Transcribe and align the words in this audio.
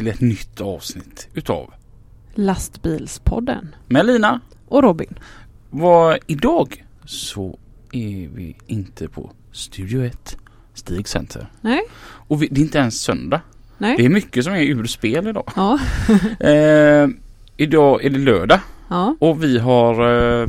Till 0.00 0.08
ett 0.08 0.20
nytt 0.20 0.60
avsnitt 0.60 1.28
utav 1.34 1.72
Lastbilspodden. 2.34 3.74
med 3.86 4.06
Lina. 4.06 4.40
Och 4.68 4.82
Robin. 4.82 5.18
Vad 5.70 6.18
idag 6.26 6.84
så 7.04 7.58
är 7.92 8.28
vi 8.28 8.56
inte 8.66 9.08
på 9.08 9.30
Studio 9.52 10.04
1 10.04 10.36
Stig 10.74 11.08
Center. 11.08 11.46
Nej? 11.60 11.80
Och 12.02 12.42
vi, 12.42 12.48
det 12.50 12.60
är 12.60 12.62
inte 12.62 12.78
ens 12.78 13.00
söndag. 13.02 13.40
Nej? 13.78 13.96
Det 13.96 14.04
är 14.04 14.08
mycket 14.08 14.44
som 14.44 14.52
är 14.54 14.62
ur 14.62 14.84
spel 14.86 15.26
idag. 15.28 15.52
Ja. 15.56 15.78
Eh, 16.40 17.08
idag 17.56 18.04
är 18.04 18.10
det 18.10 18.18
lördag 18.18 18.60
Ja. 18.88 19.16
och 19.20 19.44
vi 19.44 19.58
har 19.58 19.94
eh, 20.42 20.48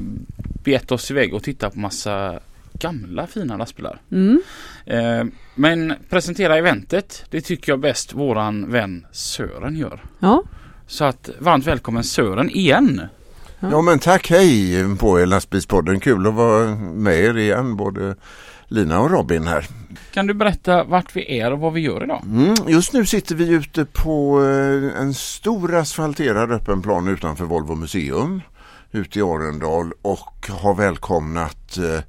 begett 0.64 0.92
oss 0.92 1.12
iväg 1.12 1.34
och 1.34 1.44
titta 1.44 1.70
på 1.70 1.80
massa 1.80 2.40
gamla 2.82 3.28
fina 3.28 3.58
lastbilar. 3.58 4.02
Mm. 4.12 4.42
Eh, 4.86 5.24
men 5.56 5.94
presentera 6.10 6.58
eventet, 6.58 7.26
det 7.30 7.42
tycker 7.42 7.72
jag 7.72 7.80
bäst 7.80 8.14
våran 8.14 8.72
vän 8.72 9.06
Sören 9.12 9.76
gör. 9.76 10.04
Ja. 10.20 10.44
Så 10.88 11.06
att 11.06 11.30
varmt 11.40 11.68
välkommen 11.68 12.04
Sören 12.04 12.50
igen. 12.50 13.02
Ja 13.60 13.82
men 13.82 14.00
tack 14.00 14.30
hej 14.30 14.98
på 14.98 15.20
er 15.20 15.26
lastbilspodden. 15.26 16.00
Kul 16.00 16.28
att 16.28 16.34
vara 16.34 16.76
med 16.76 17.20
er 17.20 17.38
igen 17.38 17.76
både 17.76 18.16
Lina 18.68 19.00
och 19.00 19.12
Robin 19.12 19.48
här. 19.48 19.68
Kan 20.14 20.28
du 20.28 20.34
berätta 20.34 20.84
vart 20.84 21.16
vi 21.16 21.40
är 21.40 21.54
och 21.54 21.60
vad 21.60 21.74
vi 21.74 21.82
gör 21.82 22.04
idag? 22.04 22.24
Mm, 22.26 22.56
just 22.68 22.94
nu 22.94 23.06
sitter 23.06 23.36
vi 23.36 23.50
ute 23.50 23.86
på 23.86 24.44
eh, 24.44 25.02
en 25.02 25.14
stor 25.14 25.76
asfalterad 25.76 26.52
öppen 26.52 26.82
plan 26.82 27.08
utanför 27.08 27.46
Volvo 27.46 27.76
museum 27.76 28.42
ute 28.92 29.20
i 29.20 29.22
Arendal 29.22 29.92
och 30.02 30.48
har 30.50 30.76
välkomnat 30.76 31.78
eh, 31.78 32.04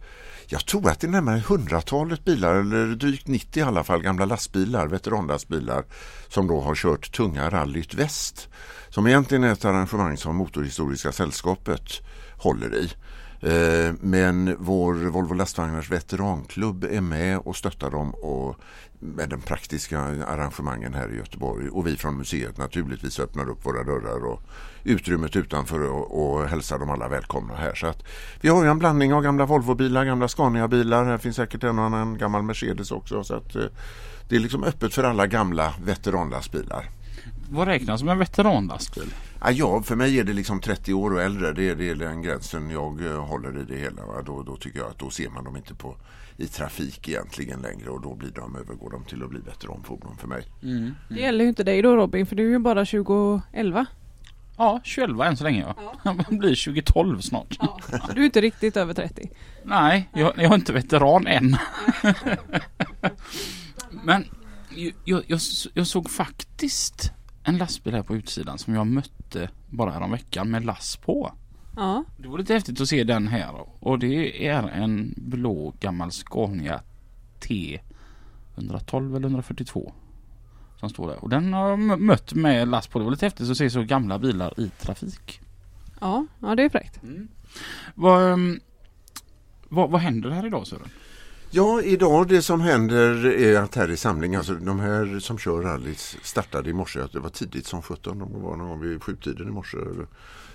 jag 0.53 0.67
tror 0.67 0.91
att 0.91 1.00
det 1.00 1.06
är 1.06 1.11
närmare 1.11 1.39
hundratalet 1.39 2.25
bilar 2.25 2.55
eller 2.55 2.86
drygt 2.86 3.27
90 3.27 3.61
i 3.61 3.62
alla 3.62 3.84
fall 3.84 4.03
gamla 4.03 4.25
lastbilar, 4.25 4.86
veteranlastbilar 4.86 5.84
som 6.28 6.47
då 6.47 6.61
har 6.61 6.75
kört 6.75 7.12
tunga 7.12 7.50
rallyt 7.50 7.94
väst. 7.94 8.48
Som 8.89 9.06
egentligen 9.06 9.44
är 9.44 9.53
ett 9.53 9.64
arrangemang 9.64 10.17
som 10.17 10.36
Motorhistoriska 10.36 11.12
sällskapet 11.12 11.83
håller 12.36 12.75
i. 12.75 12.91
Eh, 13.43 13.95
men 14.01 14.57
vår 14.59 14.95
Volvo 14.95 15.35
lastvagnars 15.35 15.91
veteranklubb 15.91 16.85
är 16.85 17.01
med 17.01 17.39
och 17.39 17.57
stöttar 17.57 17.91
dem 17.91 18.15
och 18.15 18.57
med 18.99 19.29
den 19.29 19.41
praktiska 19.41 20.01
arrangemangen 20.01 20.95
här 20.95 21.12
i 21.12 21.17
Göteborg. 21.17 21.69
Och 21.69 21.87
vi 21.87 21.97
från 21.97 22.17
museet 22.17 22.59
naturligtvis 22.59 23.21
öppnar 23.21 23.51
upp 23.51 23.67
våra 23.67 23.84
dörrar 23.84 24.25
och 24.25 24.43
utrymmet 24.84 25.37
utanför 25.37 25.91
och, 25.91 26.23
och 26.23 26.49
hälsar 26.49 26.79
dem 26.79 26.91
alla 26.91 27.09
välkomna 27.09 27.55
här. 27.55 27.75
Så 27.75 27.87
att 27.87 28.05
vi 28.41 28.49
har 28.49 28.65
ju 28.65 28.71
en 28.71 28.79
blandning 28.79 29.15
av 29.15 29.23
gamla 29.23 29.47
Volvobilar, 29.47 30.05
gamla 30.05 30.29
Scania-bilar. 30.29 31.05
Här 31.05 31.19
finns 31.19 31.37
säkert 31.37 31.65
en 31.65 31.79
och 31.79 31.84
annan 31.84 32.19
gammal 32.19 32.43
Mercedes 32.43 32.91
också. 32.91 33.25
Så 33.25 33.34
att 33.34 33.55
eh, 33.55 33.65
det 34.29 34.37
är 34.37 34.41
liksom 34.41 34.65
öppet 34.65 34.95
för 34.95 35.05
alla 35.05 35.27
gamla 35.27 35.75
veteranlastbilar. 35.84 36.89
Vad 37.50 37.69
räknas 37.69 38.00
som 38.00 38.09
en 38.09 38.19
veteranlastbil? 38.19 39.15
Ja, 39.41 39.50
ja, 39.50 39.83
för 39.83 39.97
mig 39.97 40.19
är 40.19 40.25
det 40.25 40.33
liksom 40.33 40.60
30 40.60 40.94
år 40.94 41.15
och 41.15 41.22
äldre. 41.22 41.53
Det 41.53 41.69
är, 41.69 41.75
det 41.75 41.91
är 41.91 41.94
den 41.94 42.22
gränsen 42.22 42.71
jag 42.71 43.06
eh, 43.06 43.25
håller 43.25 43.59
i 43.60 43.65
det 43.65 43.77
hela. 43.77 44.06
Va? 44.06 44.22
Då, 44.27 44.43
då 44.43 44.56
tycker 44.56 44.78
jag 44.78 44.91
att 44.91 44.99
då 44.99 45.10
ser 45.10 45.28
man 45.28 45.44
dem 45.44 45.56
inte 45.56 45.75
på, 45.75 45.97
i 46.37 46.47
trafik 46.47 47.09
egentligen 47.09 47.60
längre 47.60 47.91
och 47.91 48.00
då 48.00 48.15
blir 48.15 48.31
de, 48.31 48.56
övergår 48.56 48.91
de 48.91 49.05
till 49.05 49.22
att 49.22 49.31
bli 49.31 49.41
veteranfordon 49.41 50.16
för 50.16 50.28
mig. 50.28 50.43
Det 51.09 51.21
gäller 51.21 51.44
ju 51.44 51.49
inte 51.49 51.65
dig 51.65 51.83
då 51.83 51.97
Robin 51.97 52.27
för 52.27 52.37
du 52.37 52.47
är 52.47 52.50
ju 52.50 52.59
bara 52.59 52.84
2011. 52.84 53.87
Ja, 54.56 54.81
21 54.84 55.10
än 55.21 55.37
så 55.37 55.44
länge 55.44 55.75
ja. 55.77 55.93
Man 56.28 56.39
blir 56.39 56.65
2012 56.65 57.21
snart. 57.21 57.56
Ja. 57.60 57.78
Du 58.15 58.21
är 58.21 58.25
inte 58.25 58.41
riktigt 58.41 58.77
över 58.77 58.94
30. 58.94 59.31
Nej, 59.65 60.09
jag, 60.12 60.33
jag 60.37 60.50
är 60.50 60.54
inte 60.54 60.72
veteran 60.72 61.27
än. 61.27 61.56
Men 64.04 64.25
jag, 65.05 65.25
jag, 65.28 65.41
jag, 65.75 65.87
såg 65.87 66.10
faktiskt 66.10 67.12
en 67.43 67.59
lastbil 67.59 67.94
här 67.94 68.03
på 68.03 68.16
utsidan 68.16 68.59
som 68.59 68.75
jag 68.75 68.87
mötte 68.87 69.50
bara 69.71 69.91
häromveckan 69.91 70.50
med 70.50 70.65
lass 70.65 70.97
på. 70.97 71.33
Ja. 71.77 72.05
Det 72.16 72.28
var 72.28 72.38
lite 72.38 72.55
häftigt 72.55 72.81
att 72.81 72.88
se 72.88 73.05
den 73.05 73.28
här 73.28 73.66
och 73.81 73.99
det 73.99 74.47
är 74.47 74.69
en 74.69 75.15
blå 75.16 75.75
gammal 75.81 76.12
Scania 76.12 76.83
T 77.41 77.81
112 78.56 79.16
eller 79.16 79.28
142 79.28 79.93
som 80.81 80.91
står 80.91 81.09
där. 81.09 81.25
Och 81.25 81.28
den 81.28 81.53
har 81.53 81.69
jag 81.69 81.78
mö- 81.78 81.97
mött 81.97 82.34
med 82.34 82.69
last 82.69 82.91
på. 82.91 82.99
Det 82.99 83.04
var 83.04 83.12
lite 83.12 83.27
häftigt 83.27 83.50
att 83.50 83.56
se 83.56 83.71
så 83.71 83.83
gamla 83.83 84.19
bilar 84.19 84.60
i 84.60 84.69
trafik. 84.69 85.41
Ja, 86.00 86.27
ja 86.41 86.54
det 86.54 86.62
är 86.62 86.69
fräckt. 86.69 87.00
Vad, 87.94 88.33
ehm, 88.33 88.60
vad, 89.69 89.91
vad 89.91 90.00
händer 90.00 90.31
här 90.31 90.47
idag 90.47 90.66
Sören? 90.66 90.89
Ja, 91.55 91.83
idag 91.83 92.29
det 92.29 92.43
som 92.43 92.61
händer 92.61 93.27
är 93.27 93.61
att 93.61 93.75
här 93.75 93.91
i 93.91 93.97
samling, 93.97 94.35
alltså 94.35 94.55
de 94.55 94.81
här 94.81 95.19
som 95.21 95.39
kör 95.39 95.63
rallys 95.63 96.17
startade 96.23 96.71
i 96.71 96.73
morse, 96.73 97.01
det 97.13 97.19
var 97.19 97.29
tidigt 97.29 97.67
som 97.67 97.83
17, 97.83 98.19
de 98.19 98.43
var 98.43 98.57
någon 98.57 98.69
gång 98.69 98.81
vid 98.81 99.03
sjutiden 99.03 99.49
i 99.49 99.51
morse 99.51 99.77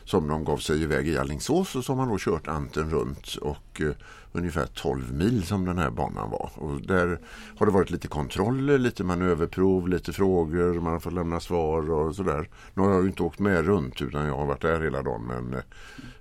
som 0.06 0.28
de 0.28 0.44
gav 0.44 0.58
sig 0.58 0.84
iväg 0.84 1.08
i 1.08 1.18
Alingsås 1.18 1.75
och 1.75 1.85
så 1.85 1.91
har 1.91 1.97
man 1.97 2.09
då 2.09 2.18
kört 2.19 2.47
Anten 2.47 2.90
runt 2.90 3.35
och 3.35 3.81
eh, 3.81 3.91
ungefär 4.31 4.66
12 4.66 5.13
mil 5.13 5.44
som 5.44 5.66
den 5.66 5.78
här 5.78 5.90
banan 5.90 6.30
var. 6.30 6.52
Och 6.56 6.81
där 6.81 7.19
har 7.58 7.66
det 7.66 7.72
varit 7.72 7.90
lite 7.90 8.08
kontroller, 8.08 8.78
lite 8.78 9.03
manöverprov, 9.03 9.88
lite 9.88 10.14
frågor, 10.14 10.79
man 10.79 10.94
har 10.94 11.00
fått 11.00 11.14
lämna 11.14 11.40
svar 11.40 11.91
och 11.91 12.16
sådär. 12.16 12.50
Nu 12.74 12.81
har 12.81 12.91
jag 12.91 13.02
ju 13.02 13.08
inte 13.08 13.24
åkt 13.24 13.40
med 13.40 13.66
runt 13.66 14.02
utan 14.02 14.25
jag 14.25 14.38
har 14.38 14.46
varit 14.46 14.62
där 14.62 14.81
hela 14.81 15.02
dagen 15.02 15.24
men, 15.28 15.53
eh, 15.53 15.64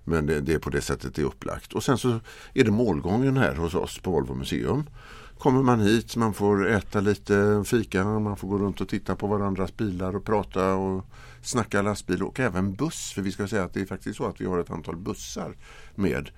men 0.07 0.27
det, 0.27 0.41
det 0.41 0.55
är 0.55 0.59
på 0.59 0.71
det 0.71 0.81
sättet 0.81 1.15
det 1.15 1.23
är 1.23 1.27
upplagt. 1.27 1.73
Och 1.73 1.83
sen 1.83 1.99
så 1.99 2.21
är 2.55 2.65
det 2.65 2.71
målgången 2.71 3.37
här 3.37 3.55
hos 3.55 3.75
oss 3.75 3.99
på 3.99 4.11
Volvo 4.11 4.35
museum. 4.35 4.85
Kommer 5.39 5.63
man 5.63 5.81
hit, 5.81 6.17
man 6.17 6.35
får 6.35 6.69
äta 6.69 7.01
lite 7.01 7.65
fika, 7.67 8.05
man 8.05 8.37
får 8.37 8.49
gå 8.49 8.59
runt 8.59 8.81
och 8.81 8.89
titta 8.89 9.17
på 9.17 9.27
varandras 9.27 9.77
bilar 9.77 10.17
och 10.17 10.25
prata 10.25 10.75
och 10.75 11.05
snacka 11.43 11.83
lastbil 11.83 12.23
och 12.23 12.41
även 12.41 12.75
buss. 12.75 13.13
För 13.13 13.23
vi 13.23 13.33
ska 13.33 13.49
säga 13.49 13.65
att 13.65 13.75
det 13.75 13.81
är 13.81 13.87
faktiskt 13.87 14.17
så 14.17 14.27
att 14.27 14.41
vi 14.41 14.47
har 14.47 14.59
ett 14.59 14.71
antal 14.71 14.97
bussar 14.97 15.57
med. 15.95 16.31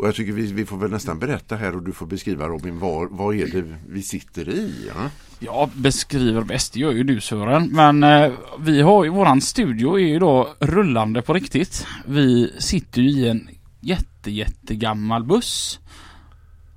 Och 0.00 0.06
jag 0.06 0.14
tycker 0.14 0.32
vi, 0.32 0.52
vi 0.52 0.66
får 0.66 0.76
väl 0.76 0.90
nästan 0.90 1.18
berätta 1.18 1.56
här 1.56 1.76
och 1.76 1.82
du 1.82 1.92
får 1.92 2.06
beskriva 2.06 2.48
Robin, 2.48 2.78
vad, 2.78 3.10
vad 3.10 3.34
är 3.34 3.46
det 3.46 3.76
vi 3.88 4.02
sitter 4.02 4.48
i? 4.48 4.90
Ja? 4.94 5.10
Jag 5.38 5.70
beskriver 5.74 6.42
bäst, 6.42 6.76
gör 6.76 6.92
ju 6.92 7.02
du 7.02 7.20
Sören. 7.20 7.68
Men 7.72 8.02
eh, 8.02 8.32
vi 8.58 8.82
har 8.82 9.04
ju, 9.04 9.10
våran 9.10 9.40
studio 9.40 9.98
är 9.98 10.04
ju 10.04 10.18
då 10.18 10.54
rullande 10.60 11.22
på 11.22 11.34
riktigt. 11.34 11.86
Vi 12.06 12.54
sitter 12.58 13.02
ju 13.02 13.08
i 13.08 13.28
en 13.28 13.48
jätte, 13.80 14.30
jättegammal 14.30 15.24
buss. 15.24 15.80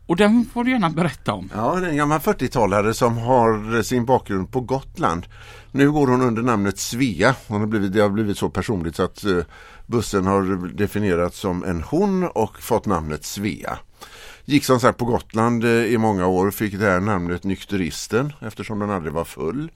Och 0.06 0.16
den 0.16 0.45
får 0.53 0.63
du 0.63 0.72
gärna 0.72 0.89
berätta 0.89 1.33
om. 1.33 1.50
Ja, 1.56 1.75
det 1.75 1.85
är 1.85 1.89
en 1.89 1.97
gammal 1.97 2.19
40-talare 2.19 2.94
som 2.94 3.17
har 3.17 3.81
sin 3.83 4.06
bakgrund 4.06 4.51
på 4.51 4.62
Gotland. 4.62 5.25
Nu 5.72 5.91
går 5.91 6.07
hon 6.07 6.22
under 6.22 6.41
namnet 6.41 6.79
Svea. 6.79 7.35
Hon 7.47 7.59
har 7.59 7.67
blivit, 7.67 7.94
det 7.94 8.01
har 8.01 8.09
blivit 8.09 8.38
så 8.38 8.50
personligt 8.50 8.95
så 8.95 9.03
att 9.03 9.23
eh, 9.23 9.38
bussen 9.85 10.27
har 10.27 10.67
definierats 10.73 11.39
som 11.39 11.63
en 11.63 11.83
hon 11.83 12.23
och 12.23 12.59
fått 12.59 12.85
namnet 12.85 13.25
Svea. 13.25 13.80
Gick 14.45 14.65
som 14.65 14.80
sagt 14.80 14.97
på 14.97 15.06
Gotland 15.06 15.63
eh, 15.63 15.69
i 15.69 15.97
många 15.97 16.27
år, 16.27 16.47
och 16.47 16.53
fick 16.53 16.80
det 16.80 16.85
här 16.85 17.00
namnet 17.00 17.44
Nykteristen 17.44 18.33
eftersom 18.41 18.80
den 18.80 18.89
aldrig 18.89 19.13
var 19.13 19.25
full. 19.25 19.71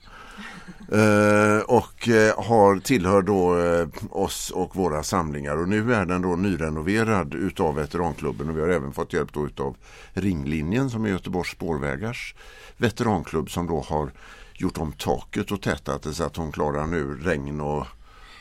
Eh, 0.92 1.58
och 1.58 2.08
eh, 2.08 2.44
har 2.44 2.78
tillhör 2.78 3.22
då 3.22 3.58
eh, 3.58 3.88
oss 4.10 4.50
och 4.50 4.76
våra 4.76 5.02
samlingar 5.02 5.56
och 5.56 5.68
nu 5.68 5.94
är 5.94 6.06
den 6.06 6.22
då 6.22 6.36
nyrenoverad 6.36 7.34
utav 7.34 7.74
veteranklubben 7.74 8.50
och 8.50 8.56
vi 8.56 8.60
har 8.60 8.68
även 8.68 8.92
fått 8.92 9.12
hjälp 9.12 9.32
då 9.32 9.46
utav 9.46 9.76
Ringlinjen 10.12 10.90
som 10.90 11.04
är 11.04 11.08
Göteborgs 11.08 11.50
spårvägars 11.50 12.34
veteranklubb 12.76 13.50
som 13.50 13.66
då 13.66 13.80
har 13.80 14.10
gjort 14.54 14.78
om 14.78 14.92
taket 14.92 15.52
och 15.52 15.62
tätat 15.62 16.02
det 16.02 16.14
så 16.14 16.24
att 16.24 16.36
hon 16.36 16.52
klarar 16.52 16.86
nu 16.86 17.14
regn 17.14 17.60
och, 17.60 17.86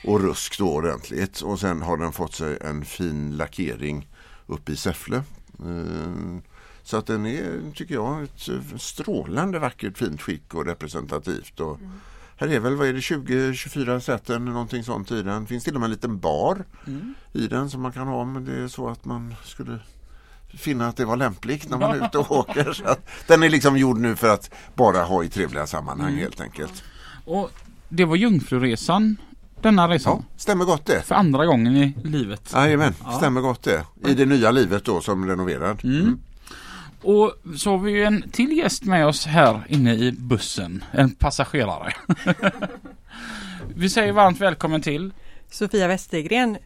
och 0.08 0.22
rusk 0.22 0.58
då 0.58 0.70
ordentligt 0.74 1.42
och 1.42 1.60
sen 1.60 1.82
har 1.82 1.98
den 1.98 2.12
fått 2.12 2.34
sig 2.34 2.58
en 2.62 2.86
fin 2.86 3.38
lackering 3.38 4.08
uppe 4.48 4.72
i 4.72 4.76
Säffle. 4.76 5.18
Eh, 5.60 6.38
så 6.84 6.98
att 6.98 7.06
den 7.08 7.26
är, 7.26 7.72
tycker 7.76 7.94
jag, 7.96 8.24
ett 8.24 8.50
eh, 8.50 8.78
strålande 8.78 9.60
vackert 9.60 9.98
fint 9.98 10.22
skick 10.22 10.54
och 10.54 10.66
representativt. 10.66 11.60
Och 11.60 11.80
Här 12.38 12.48
är 12.48 12.60
väl, 12.60 12.76
vad 12.76 12.88
är 12.88 12.94
det, 12.94 13.00
20-24 13.00 14.00
säten, 14.00 14.46
någonting 14.46 14.84
sånt 14.84 15.12
i 15.12 15.22
den. 15.22 15.48
finns 15.48 15.64
till 15.64 15.74
och 15.76 15.80
med 15.80 15.88
en 15.88 15.92
liten 15.92 16.20
bar 16.20 16.66
i 17.34 17.48
den 17.48 17.70
som 17.70 17.82
man 17.82 17.92
kan 17.92 18.08
ha 18.08 18.16
om 18.22 18.46
det 18.46 18.54
är 18.64 18.68
så 18.68 18.90
att 18.90 19.06
man 19.06 19.36
skulle 19.44 19.80
finna 20.48 20.88
att 20.88 20.98
det 20.98 21.06
var 21.06 21.18
lämpligt 21.18 21.70
när 21.70 21.78
man 21.78 21.92
är 22.02 22.06
ute 22.06 22.18
och 22.18 22.32
åker. 22.38 22.74
Så 22.74 22.86
att, 22.86 23.08
den 23.28 23.44
är 23.44 23.50
liksom 23.50 23.78
gjord 23.78 24.00
nu 24.00 24.16
för 24.16 24.30
att 24.30 24.52
bara 24.76 25.04
ha 25.04 25.24
i 25.24 25.30
trevliga 25.30 25.68
sammanhang 25.68 26.10
Mm. 26.10 26.20
helt 26.20 26.42
enkelt. 26.42 26.84
Och 27.26 27.52
det 27.90 28.06
var 28.06 28.16
Jungfruresan 28.16 29.16
denna 29.62 29.88
resan. 29.88 30.18
Ja, 30.28 30.34
stämmer 30.38 30.66
gott 30.66 30.86
det. 30.86 31.02
För 31.02 31.16
andra 31.16 31.46
gången 31.46 31.78
i 31.78 31.94
livet. 32.04 32.52
Jajamän, 32.54 32.94
Ja. 33.06 33.12
stämmer 33.12 33.42
gott 33.42 33.64
det. 33.64 33.86
I 34.08 34.14
det 34.14 34.26
nya 34.26 34.52
livet 34.52 34.86
då 34.86 35.02
som 35.02 35.28
renoverad. 35.28 35.80
Mm. 35.84 36.20
Och 37.02 37.34
så 37.58 37.72
har 37.72 37.78
vi 37.78 37.92
ju 37.92 38.04
en 38.04 38.30
till 38.32 38.58
gäst 38.58 38.84
med 38.84 39.08
oss 39.08 39.26
här 39.26 39.62
inne 39.70 39.94
i 39.96 40.12
bussen. 40.12 40.84
En 40.92 41.12
passagerare. 41.12 41.94
vi 43.76 43.90
säger 43.90 44.12
varmt 44.14 44.42
välkommen 44.42 44.82
till. 44.82 45.14
Sofia 45.52 45.88
Westergren, 45.88 46.58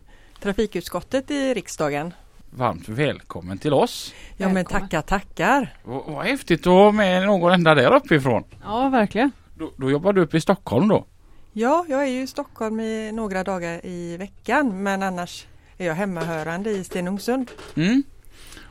trafikutskottet 0.41 1.31
i 1.31 1.53
riksdagen. 1.53 2.13
Varmt 2.49 2.89
välkommen 2.89 3.57
till 3.57 3.73
oss. 3.73 4.13
Ja 4.38 4.49
men 4.49 4.65
tackar, 4.65 5.01
tackar. 5.01 5.73
Vad 5.83 6.25
häftigt 6.25 6.59
att 6.59 6.65
ha 6.73 6.91
med 6.91 7.25
någon 7.25 7.51
ända 7.53 7.75
där 7.75 7.93
uppifrån. 7.95 8.43
Ja, 8.63 8.89
verkligen. 8.89 9.31
Då, 9.55 9.71
då 9.77 9.91
jobbar 9.91 10.13
du 10.13 10.21
uppe 10.21 10.38
i 10.38 10.41
Stockholm 10.41 10.88
då? 10.88 11.05
Ja, 11.53 11.86
jag 11.89 12.01
är 12.03 12.07
ju 12.07 12.21
i 12.21 12.27
Stockholm 12.27 12.80
i 12.80 13.12
några 13.12 13.44
dagar 13.44 13.86
i 13.86 14.18
veckan 14.18 14.83
men 14.83 15.03
annars 15.03 15.45
är 15.77 15.86
jag 15.88 15.95
hemmahörande 15.95 16.71
i 16.71 16.83
Stenungsund. 16.83 17.51
Mm. 17.75 18.03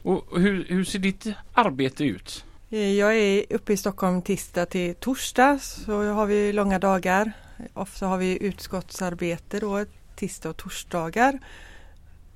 Och 0.03 0.41
hur, 0.41 0.65
hur 0.65 0.85
ser 0.85 0.99
ditt 0.99 1.27
arbete 1.55 2.05
ut? 2.05 2.45
Eh, 2.71 2.93
Jag 2.93 3.17
är 3.17 3.45
uppe 3.51 3.73
i 3.73 3.77
Stockholm 3.77 4.23
tisdag 4.23 4.67
till 4.67 4.95
torsdag 4.95 5.59
så 5.63 6.13
har 6.13 6.27
vi 6.27 6.53
långa 6.53 6.79
dagar. 6.79 7.33
Ofta 7.75 8.07
har 8.07 8.19
vi 8.19 8.39
utskottsarbete 8.45 9.61
då 9.61 9.85
tisdag 10.17 10.49
och 10.51 10.57
torsdagar. 10.57 11.39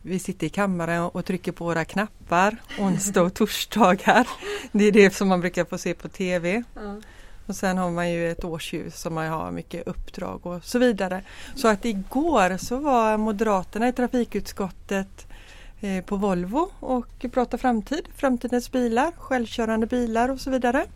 Vi 0.03 0.19
sitter 0.19 0.47
i 0.47 0.51
kammaren 0.51 1.03
och 1.03 1.25
trycker 1.25 1.53
på 1.53 1.65
våra 1.65 1.85
knappar 1.85 2.57
onsdag 2.79 3.23
och 3.23 3.35
torsdagar. 3.41 4.29
Det 4.73 4.85
är 4.85 4.93
det 4.93 5.15
som 5.15 5.29
man 5.29 5.41
brukar 5.41 5.65
få 5.65 5.79
se 5.79 5.95
på 5.95 6.09
TV. 6.09 6.63
Och 7.47 7.57
sen 7.57 7.79
har 7.79 7.91
man 7.91 8.11
ju 8.11 8.31
ett 8.31 8.45
årsljus 8.45 9.01
som 9.01 9.15
man 9.15 9.27
har 9.27 9.51
mycket 9.51 9.87
uppdrag 9.87 10.47
och 10.47 10.65
så 10.65 10.79
vidare. 10.79 11.23
Så 11.55 11.69
att 11.69 11.85
igår 11.85 12.57
så 12.57 12.77
var 12.77 13.17
Moderaterna 13.17 13.89
i 13.89 13.93
trafikutskottet 13.93 15.27
eh, 15.81 16.05
på 16.05 16.17
Volvo 16.17 16.69
och 16.81 17.27
pratade 17.33 17.61
framtid, 17.61 18.09
framtidens 18.17 18.73
bilar, 18.73 19.13
självkörande 19.17 19.87
bilar 19.87 20.29
och 20.29 20.41
så 20.41 20.51
vidare. 20.51 20.87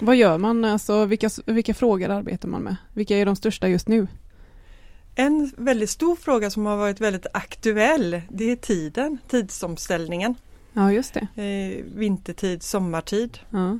Vad 0.00 0.16
gör 0.16 0.38
man? 0.38 0.64
Alltså, 0.64 1.04
vilka, 1.04 1.30
vilka 1.46 1.74
frågor 1.74 2.10
arbetar 2.10 2.48
man 2.48 2.62
med? 2.62 2.76
Vilka 2.94 3.16
är 3.16 3.26
de 3.26 3.36
största 3.36 3.68
just 3.68 3.88
nu? 3.88 4.06
En 5.14 5.52
väldigt 5.56 5.90
stor 5.90 6.16
fråga 6.16 6.50
som 6.50 6.66
har 6.66 6.76
varit 6.76 7.00
väldigt 7.00 7.26
aktuell 7.32 8.22
det 8.28 8.50
är 8.50 8.56
tiden, 8.56 9.18
tidsomställningen. 9.28 10.34
Ja, 10.72 10.92
just 10.92 11.14
det. 11.14 11.42
Eh, 11.42 11.84
vintertid, 11.94 12.62
sommartid. 12.62 13.38
Ja. 13.50 13.78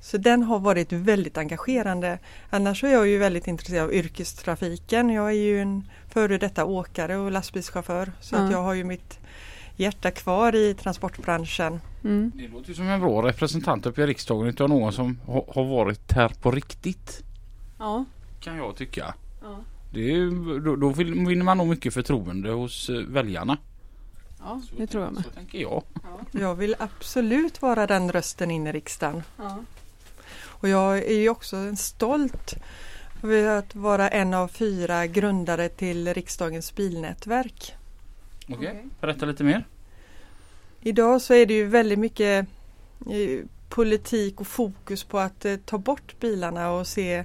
Så 0.00 0.16
den 0.18 0.42
har 0.42 0.58
varit 0.58 0.92
väldigt 0.92 1.38
engagerande. 1.38 2.18
Annars 2.50 2.84
är 2.84 2.88
jag 2.92 3.06
ju 3.08 3.18
väldigt 3.18 3.46
intresserad 3.46 3.84
av 3.84 3.94
yrkestrafiken. 3.94 5.10
Jag 5.10 5.28
är 5.28 5.34
ju 5.34 5.60
en 5.62 5.88
före 6.08 6.38
detta 6.38 6.64
åkare 6.64 7.16
och 7.16 7.30
lastbilschaufför. 7.30 8.12
Så 8.20 8.36
Ja. 8.36 8.40
att 8.44 8.52
jag 8.52 8.62
har 8.62 8.74
ju 8.74 8.84
mitt 8.84 9.18
hjärta 9.76 10.10
kvar 10.10 10.54
i 10.54 10.74
transportbranschen. 10.74 11.80
Mm. 12.04 12.32
Det 12.34 12.48
låter 12.48 12.74
som 12.74 12.88
en 12.88 13.00
bra 13.00 13.22
representant 13.28 13.86
uppe 13.86 14.02
i 14.02 14.06
riksdagen 14.06 14.46
utav 14.48 14.68
någon 14.68 14.92
som 14.92 15.18
ha, 15.26 15.46
har 15.54 15.64
varit 15.64 16.12
här 16.12 16.28
på 16.42 16.50
riktigt. 16.50 17.22
Ja. 17.78 18.04
Kan 18.40 18.56
jag 18.56 18.76
tycka. 18.76 19.14
Ja. 19.42 19.58
Det 19.92 20.10
är, 20.12 20.60
då, 20.64 20.76
då 20.76 20.88
vill- 20.88 21.26
vinner 21.26 21.44
man 21.44 21.58
nog 21.58 21.66
mycket 21.68 21.94
förtroende 21.94 22.50
hos 22.50 22.88
eh, 22.90 22.96
väljarna. 22.96 23.58
ja, 24.38 24.60
Så 24.68 24.74
det 24.76 24.86
tror 24.86 25.04
jag 25.04 25.12
med. 25.12 25.24
Så 25.24 25.30
tänker 25.30 25.58
jag. 25.58 25.82
Jag 26.32 26.54
vill 26.54 26.74
absolut 26.78 27.62
vara 27.62 27.86
den 27.86 28.12
rösten 28.12 28.50
in 28.50 28.66
i 28.66 28.72
riksdagen. 28.72 29.22
Ja. 29.36 29.58
Och 30.60 30.68
jag 30.68 30.98
är 30.98 31.14
ju 31.14 31.28
också 31.28 31.56
en 31.56 31.76
stolt 31.76 32.54
över 33.22 33.58
att 33.58 33.74
vara 33.74 34.08
en 34.08 34.34
av 34.34 34.48
fyra 34.48 35.06
grundare 35.06 35.68
till 35.68 36.14
riksdagens 36.14 36.74
bilnätverk. 36.74 37.74
Okej, 38.48 38.56
Okej. 38.56 38.86
berätta 39.00 39.26
lite 39.26 39.44
mer. 39.44 39.64
Idag 40.80 41.22
så 41.22 41.34
är 41.34 41.46
det 41.46 41.54
ju 41.54 41.66
väldigt 41.66 41.98
mycket 41.98 42.46
eh, 43.10 43.44
politik 43.68 44.40
och 44.40 44.46
fokus 44.46 45.04
på 45.04 45.18
att 45.18 45.44
eh, 45.44 45.56
ta 45.56 45.78
bort 45.78 46.20
bilarna 46.20 46.70
och 46.70 46.86
se 46.86 47.24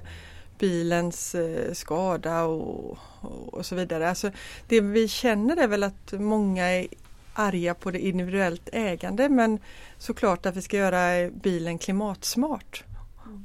bilens 0.58 1.34
eh, 1.34 1.72
skada 1.72 2.42
och, 2.44 2.98
och, 3.20 3.54
och 3.54 3.66
så 3.66 3.74
vidare. 3.74 4.08
Alltså, 4.08 4.30
det 4.68 4.80
vi 4.80 5.08
känner 5.08 5.56
är 5.56 5.68
väl 5.68 5.82
att 5.82 6.12
många 6.12 6.64
är 6.64 6.86
arga 7.32 7.74
på 7.74 7.90
det 7.90 8.06
individuellt 8.06 8.68
ägande 8.72 9.28
men 9.28 9.58
såklart 9.98 10.46
att 10.46 10.56
vi 10.56 10.62
ska 10.62 10.76
göra 10.76 11.30
bilen 11.30 11.78
klimatsmart. 11.78 12.84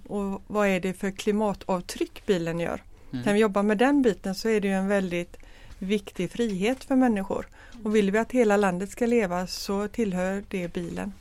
Och 0.08 0.42
vad 0.48 0.68
är 0.68 0.80
det 0.80 0.94
för 0.94 1.12
klimatavtryck 1.12 2.26
bilen 2.26 2.60
gör? 2.60 2.84
Mm. 3.12 3.24
Kan 3.24 3.34
vi 3.34 3.40
jobba 3.40 3.64
med 3.64 3.78
den 3.78 4.02
biten 4.02 4.36
så 4.36 4.50
är 4.50 4.62
det 4.62 4.68
ju 4.68 4.74
en 4.74 4.88
väldigt 4.88 5.38
viktig 5.80 6.32
frihet 6.32 6.84
för 6.84 6.96
människor. 6.96 7.48
Och 7.84 7.96
vill 7.96 8.12
vi 8.12 8.18
att 8.18 8.32
hela 8.32 8.58
landet 8.58 8.90
ska 8.90 9.06
leva 9.06 9.48
så 9.48 9.88
tillhör 9.88 10.44
det 10.48 10.74
bilen. 10.74 11.14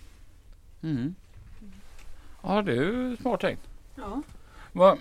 Mm. 0.83 1.15
Ja, 2.43 2.63
det 2.63 2.73
är 2.73 2.77
ju 2.77 3.17
smart 3.17 3.41
tänkt. 3.41 3.63
Ja. 3.95 4.23
Vad, 4.73 4.99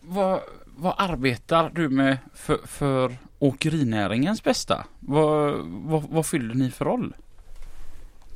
vad, 0.00 0.40
vad 0.66 0.94
arbetar 0.98 1.70
du 1.74 1.88
med 1.88 2.18
för, 2.34 2.58
för 2.66 3.16
åkerinäringens 3.38 4.44
bästa? 4.44 4.86
Vad, 5.00 5.54
vad, 5.66 6.02
vad 6.02 6.26
fyller 6.26 6.54
ni 6.54 6.70
för 6.70 6.84
roll? 6.84 7.14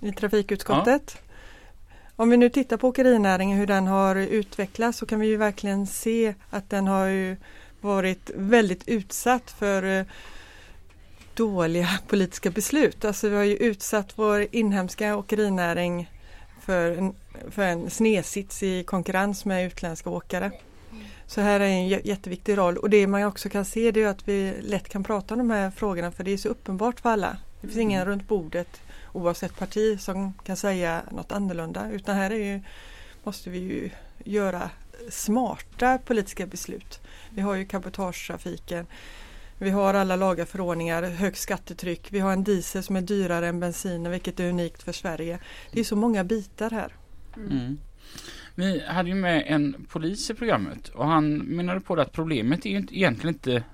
i 0.01 0.13
trafikutskottet. 0.13 1.23
Om 2.21 2.31
vi 2.31 2.37
nu 2.37 2.49
tittar 2.49 2.77
på 2.77 2.89
åkerinäringen 2.89 3.59
hur 3.59 3.67
den 3.67 3.87
har 3.87 4.17
utvecklats 4.17 4.99
så 4.99 5.07
kan 5.07 5.21
vi 5.21 5.27
ju 5.27 5.37
verkligen 5.37 5.87
se 5.87 6.35
att 6.51 6.71
den 6.71 6.87
har 6.87 7.07
ju 7.07 7.37
varit 7.81 8.31
väldigt 8.35 8.89
utsatt 8.89 9.51
för 9.51 9.83
eh, 9.83 10.07
dåliga 11.35 11.89
politiska 12.09 12.51
beslut. 12.51 13.05
Alltså 13.05 13.29
vi 13.29 13.37
har 13.37 13.45
ju 13.45 13.57
utsatt 13.57 14.13
vår 14.17 14.47
inhemska 14.51 15.17
åkerinäring 15.17 16.11
för 16.63 16.91
en, 16.91 17.15
för 17.51 17.63
en 17.63 17.91
snedsits 17.91 18.63
i 18.63 18.85
konkurrens 18.85 19.45
med 19.45 19.67
utländska 19.67 20.11
åkare. 20.11 20.53
Så 21.27 21.41
här 21.41 21.61
är 21.61 21.65
en 21.65 21.89
jätteviktig 21.89 22.59
roll 22.59 22.77
och 22.77 22.91
det 22.91 23.07
man 23.07 23.23
också 23.23 23.49
kan 23.49 23.65
se 23.65 23.91
det 23.91 24.03
är 24.03 24.07
att 24.07 24.29
vi 24.29 24.55
lätt 24.61 24.89
kan 24.89 25.05
prata 25.05 25.35
om 25.35 25.39
de 25.39 25.51
här 25.51 25.71
frågorna 25.71 26.13
för 26.13 26.25
det 26.25 26.31
är 26.31 26.37
så 26.37 26.49
uppenbart 26.49 27.01
för 27.01 27.11
alla. 27.11 27.37
Det 27.61 27.67
finns 27.67 27.79
ingen 27.79 28.05
runt 28.05 28.29
bordet 28.29 28.81
oavsett 29.13 29.59
parti 29.59 30.01
som 30.01 30.33
kan 30.45 30.57
säga 30.57 31.03
något 31.11 31.33
annorlunda 31.33 31.91
utan 31.91 32.17
här 32.17 32.31
är 32.31 32.55
ju, 32.55 32.61
måste 33.25 33.51
vi 33.51 33.59
ju 33.59 33.91
göra 34.25 34.71
smarta 35.11 35.99
politiska 35.99 36.47
beslut. 36.47 37.01
Vi 37.31 37.41
har 37.41 37.55
ju 37.55 37.65
cabotagetrafiken, 37.65 38.87
vi 39.59 39.71
har 39.71 39.95
alla 39.95 40.17
lagar 40.17 40.43
och 40.43 40.49
förordningar, 40.49 41.03
högt 41.03 41.39
skattetryck, 41.39 42.09
vi 42.11 42.19
har 42.19 42.33
en 42.33 42.45
diesel 42.45 42.83
som 42.83 42.97
är 42.97 43.01
dyrare 43.01 43.49
än 43.49 43.61
bensinen 43.61 44.13
vilket 44.13 44.41
är 44.41 44.49
unikt 44.49 44.83
för 44.83 44.93
Sverige. 44.93 45.39
Det 45.73 45.81
är 45.81 45.85
så 45.85 45.97
många 45.97 46.25
bitar 46.25 46.71
här. 46.71 46.93
Mm. 47.37 47.51
mm. 47.51 47.79
Vi 48.55 48.85
hade 48.87 49.09
ju 49.09 49.15
med 49.15 49.45
en 49.47 49.87
polis 49.89 50.31
i 50.31 50.35
programmet 50.35 50.89
och 50.89 51.07
han 51.07 51.39
menade 51.39 51.81
på 51.81 51.97
det 51.97 52.03
att 52.03 52.13
problemet 52.13 52.67
är 52.67 52.71
ju 52.71 52.77
inte, 52.77 52.99
egentligen 52.99 53.35
inte 53.35 53.65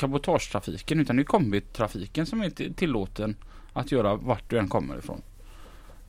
cabotagetrafiken 0.00 1.00
utan 1.00 1.16
det 1.16 1.22
är 1.22 1.24
kombitrafiken 1.24 2.26
som 2.26 2.40
är 2.40 2.50
till- 2.50 2.74
tillåten 2.74 3.36
att 3.72 3.92
göra 3.92 4.16
vart 4.16 4.50
du 4.50 4.58
än 4.58 4.68
kommer 4.68 4.98
ifrån. 4.98 5.22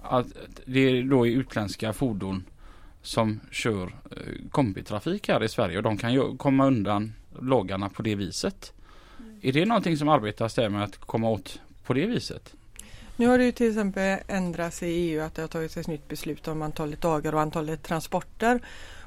Att 0.03 0.27
det 0.65 0.79
är 0.79 1.03
då 1.03 1.27
utländska 1.27 1.93
fordon 1.93 2.43
som 3.01 3.39
kör 3.51 3.83
eh, 3.83 4.49
kombitrafik 4.51 5.27
här 5.27 5.43
i 5.43 5.49
Sverige 5.49 5.77
och 5.77 5.83
de 5.83 5.97
kan 5.97 6.13
ju 6.13 6.37
komma 6.37 6.67
undan 6.67 7.13
lagarna 7.41 7.89
på 7.89 8.01
det 8.01 8.15
viset. 8.15 8.73
Är 9.41 9.51
det 9.53 9.65
någonting 9.65 9.97
som 9.97 10.09
arbetas 10.09 10.53
där 10.53 10.69
med 10.69 10.83
att 10.83 10.97
komma 10.97 11.29
åt 11.29 11.59
på 11.85 11.93
det 11.93 12.05
viset? 12.05 12.53
Nu 13.15 13.27
har 13.27 13.37
det 13.37 13.43
ju 13.45 13.51
till 13.51 13.67
exempel 13.69 14.19
ändrats 14.27 14.83
i 14.83 14.87
EU 14.87 15.21
att 15.21 15.35
det 15.35 15.41
har 15.41 15.47
tagits 15.47 15.77
ett 15.77 15.87
nytt 15.87 16.07
beslut 16.07 16.47
om 16.47 16.61
antalet 16.61 17.01
dagar 17.01 17.35
och 17.35 17.41
antalet 17.41 17.83
transporter. 17.83 18.59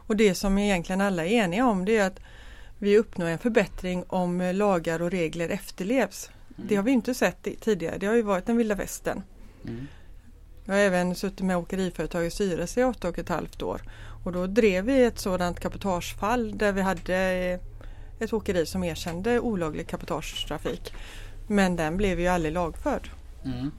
Och 0.06 0.16
det 0.16 0.34
som 0.34 0.58
egentligen 0.58 1.00
alla 1.00 1.24
är 1.26 1.30
eniga 1.44 1.66
om 1.66 1.84
det 1.84 1.96
är 1.96 2.06
att 2.06 2.20
vi 2.84 2.98
uppnår 2.98 3.26
en 3.26 3.38
förbättring 3.38 4.04
om 4.06 4.52
lagar 4.54 5.02
och 5.02 5.10
regler 5.10 5.48
efterlevs. 5.48 6.30
Det 6.56 6.76
har 6.76 6.82
vi 6.82 6.90
inte 6.90 7.14
sett 7.14 7.48
tidigare. 7.60 7.98
Det 7.98 8.06
har 8.06 8.14
ju 8.14 8.22
varit 8.22 8.46
den 8.46 8.56
vilda 8.56 8.74
västern. 8.74 9.22
Mm. 9.64 9.86
Jag 10.64 10.74
har 10.74 10.80
även 10.80 11.14
suttit 11.14 11.40
med 11.40 11.56
åkeriföretagets 11.56 12.34
styrelse 12.34 12.80
i 12.80 12.84
åtta 12.84 13.08
och 13.08 13.18
ett 13.18 13.28
halvt 13.28 13.62
år. 13.62 13.82
Och 14.24 14.32
då 14.32 14.46
drev 14.46 14.84
vi 14.84 15.04
ett 15.04 15.18
sådant 15.18 15.60
cabotagefall 15.60 16.58
där 16.58 16.72
vi 16.72 16.80
hade 16.80 17.16
eh, 17.16 17.60
ett 18.24 18.32
åkeri 18.32 18.66
som 18.66 18.84
erkände 18.84 19.40
olaglig 19.40 19.88
cabotagetrafik. 19.88 20.92
Men 21.46 21.76
den 21.76 21.96
blev 21.96 22.20
ju 22.20 22.26
aldrig 22.26 22.54
lagförd. 22.54 23.10
Mm. 23.44 23.70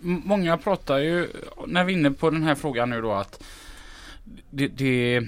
Många 0.00 0.58
pratar 0.58 0.98
ju, 0.98 1.28
när 1.66 1.84
vi 1.84 1.92
är 1.92 1.98
inne 1.98 2.10
på 2.10 2.30
den 2.30 2.42
här 2.42 2.54
frågan 2.54 2.90
nu 2.90 3.00
då 3.00 3.12
att 3.12 3.42
det, 4.50 4.68
det, 4.68 5.22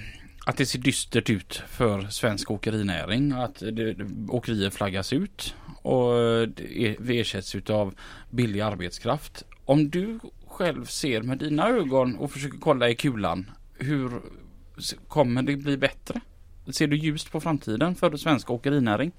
att 0.45 0.57
det 0.57 0.65
ser 0.65 0.79
dystert 0.79 1.29
ut 1.29 1.61
för 1.67 2.07
svensk 2.09 2.51
åkerinäring. 2.51 3.31
Att 3.31 3.59
det, 3.59 3.95
åkerier 4.29 4.69
flaggas 4.69 5.13
ut 5.13 5.55
och 5.81 6.13
det 6.49 7.19
ersätts 7.19 7.55
utav 7.55 7.95
billig 8.29 8.61
arbetskraft. 8.61 9.43
Om 9.65 9.89
du 9.89 10.19
själv 10.47 10.85
ser 10.85 11.21
med 11.21 11.37
dina 11.37 11.67
ögon 11.67 12.15
och 12.15 12.31
försöker 12.31 12.57
kolla 12.57 12.89
i 12.89 12.95
kulan. 12.95 13.51
Hur 13.73 14.11
kommer 15.07 15.41
det 15.41 15.55
bli 15.55 15.77
bättre? 15.77 16.21
Ser 16.71 16.87
du 16.87 16.97
ljust 16.97 17.31
på 17.31 17.41
framtiden 17.41 17.95
för 17.95 18.17
svensk 18.17 18.49
åkerinäring? 18.49 19.11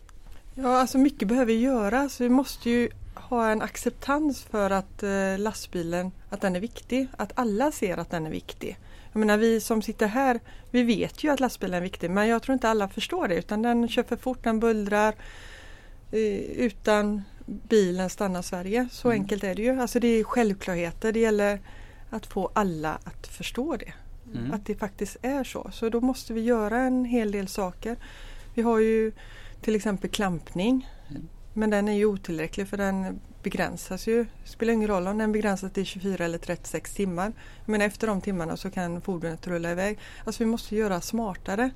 Ja, 0.54 0.80
alltså 0.80 0.98
mycket 0.98 1.28
behöver 1.28 1.52
göras. 1.52 2.20
Vi 2.20 2.28
måste 2.28 2.70
ju 2.70 2.88
ha 3.14 3.50
en 3.50 3.62
acceptans 3.62 4.42
för 4.42 4.70
att 4.70 5.02
eh, 5.02 5.38
lastbilen, 5.38 6.12
att 6.30 6.40
den 6.40 6.56
är 6.56 6.60
viktig. 6.60 7.08
Att 7.16 7.32
alla 7.34 7.72
ser 7.72 7.96
att 7.96 8.10
den 8.10 8.26
är 8.26 8.30
viktig. 8.30 8.78
Jag 9.16 9.20
menar 9.20 9.36
vi 9.36 9.60
som 9.60 9.82
sitter 9.82 10.06
här, 10.06 10.40
vi 10.70 10.82
vet 10.82 11.24
ju 11.24 11.30
att 11.32 11.40
lastbilen 11.40 11.74
är 11.74 11.80
viktig 11.80 12.10
men 12.10 12.28
jag 12.28 12.42
tror 12.42 12.52
inte 12.54 12.68
alla 12.68 12.88
förstår 12.88 13.28
det 13.28 13.34
utan 13.34 13.62
den 13.62 13.88
kör 13.88 14.02
för 14.02 14.16
fort, 14.16 14.44
den 14.44 14.60
bullrar. 14.60 15.14
Eh, 16.12 16.40
utan 16.40 17.22
bilen 17.46 18.10
stannar 18.10 18.42
Sverige. 18.42 18.88
Så 18.92 19.08
Mm. 19.08 19.20
enkelt 19.20 19.44
är 19.44 19.54
det 19.54 19.62
ju. 19.62 19.80
Alltså 19.80 20.00
det 20.00 20.08
är 20.08 20.24
självklarheter. 20.24 21.12
Det 21.12 21.20
gäller 21.20 21.60
att 22.10 22.26
få 22.26 22.50
alla 22.54 22.98
att 23.04 23.26
förstå 23.26 23.76
det. 23.76 23.92
Mm. 24.34 24.52
Att 24.52 24.66
det 24.66 24.74
faktiskt 24.74 25.16
är 25.22 25.44
så. 25.44 25.70
Så 25.72 25.88
då 25.88 26.00
måste 26.00 26.32
vi 26.32 26.40
göra 26.40 26.78
en 26.80 27.04
hel 27.04 27.32
del 27.32 27.48
saker. 27.48 27.96
Vi 28.54 28.62
har 28.62 28.78
ju 28.78 29.12
till 29.60 29.74
exempel 29.76 30.10
klampning. 30.10 30.88
Men 31.58 31.70
den 31.70 31.88
är 31.88 31.92
ju 31.92 32.06
otillräcklig 32.06 32.68
för 32.68 32.76
den 32.76 33.20
begränsas 33.42 34.06
ju. 34.06 34.24
Det 34.42 34.48
spelar 34.48 34.72
ingen 34.72 34.88
roll 34.88 35.06
om 35.06 35.18
den 35.18 35.32
begränsas 35.32 35.72
till 35.72 35.86
24 35.86 36.24
eller 36.24 36.38
36 36.38 36.94
timmar. 36.94 37.32
Men 37.64 37.80
efter 37.80 38.06
de 38.06 38.20
timmarna 38.20 38.56
så 38.56 38.70
kan 38.70 39.00
fordonet 39.00 39.46
rulla 39.46 39.70
iväg. 39.70 39.98
Alltså 40.24 40.44
vi 40.44 40.50
måste 40.50 40.76
göra 40.76 41.00
smartare. 41.00 41.70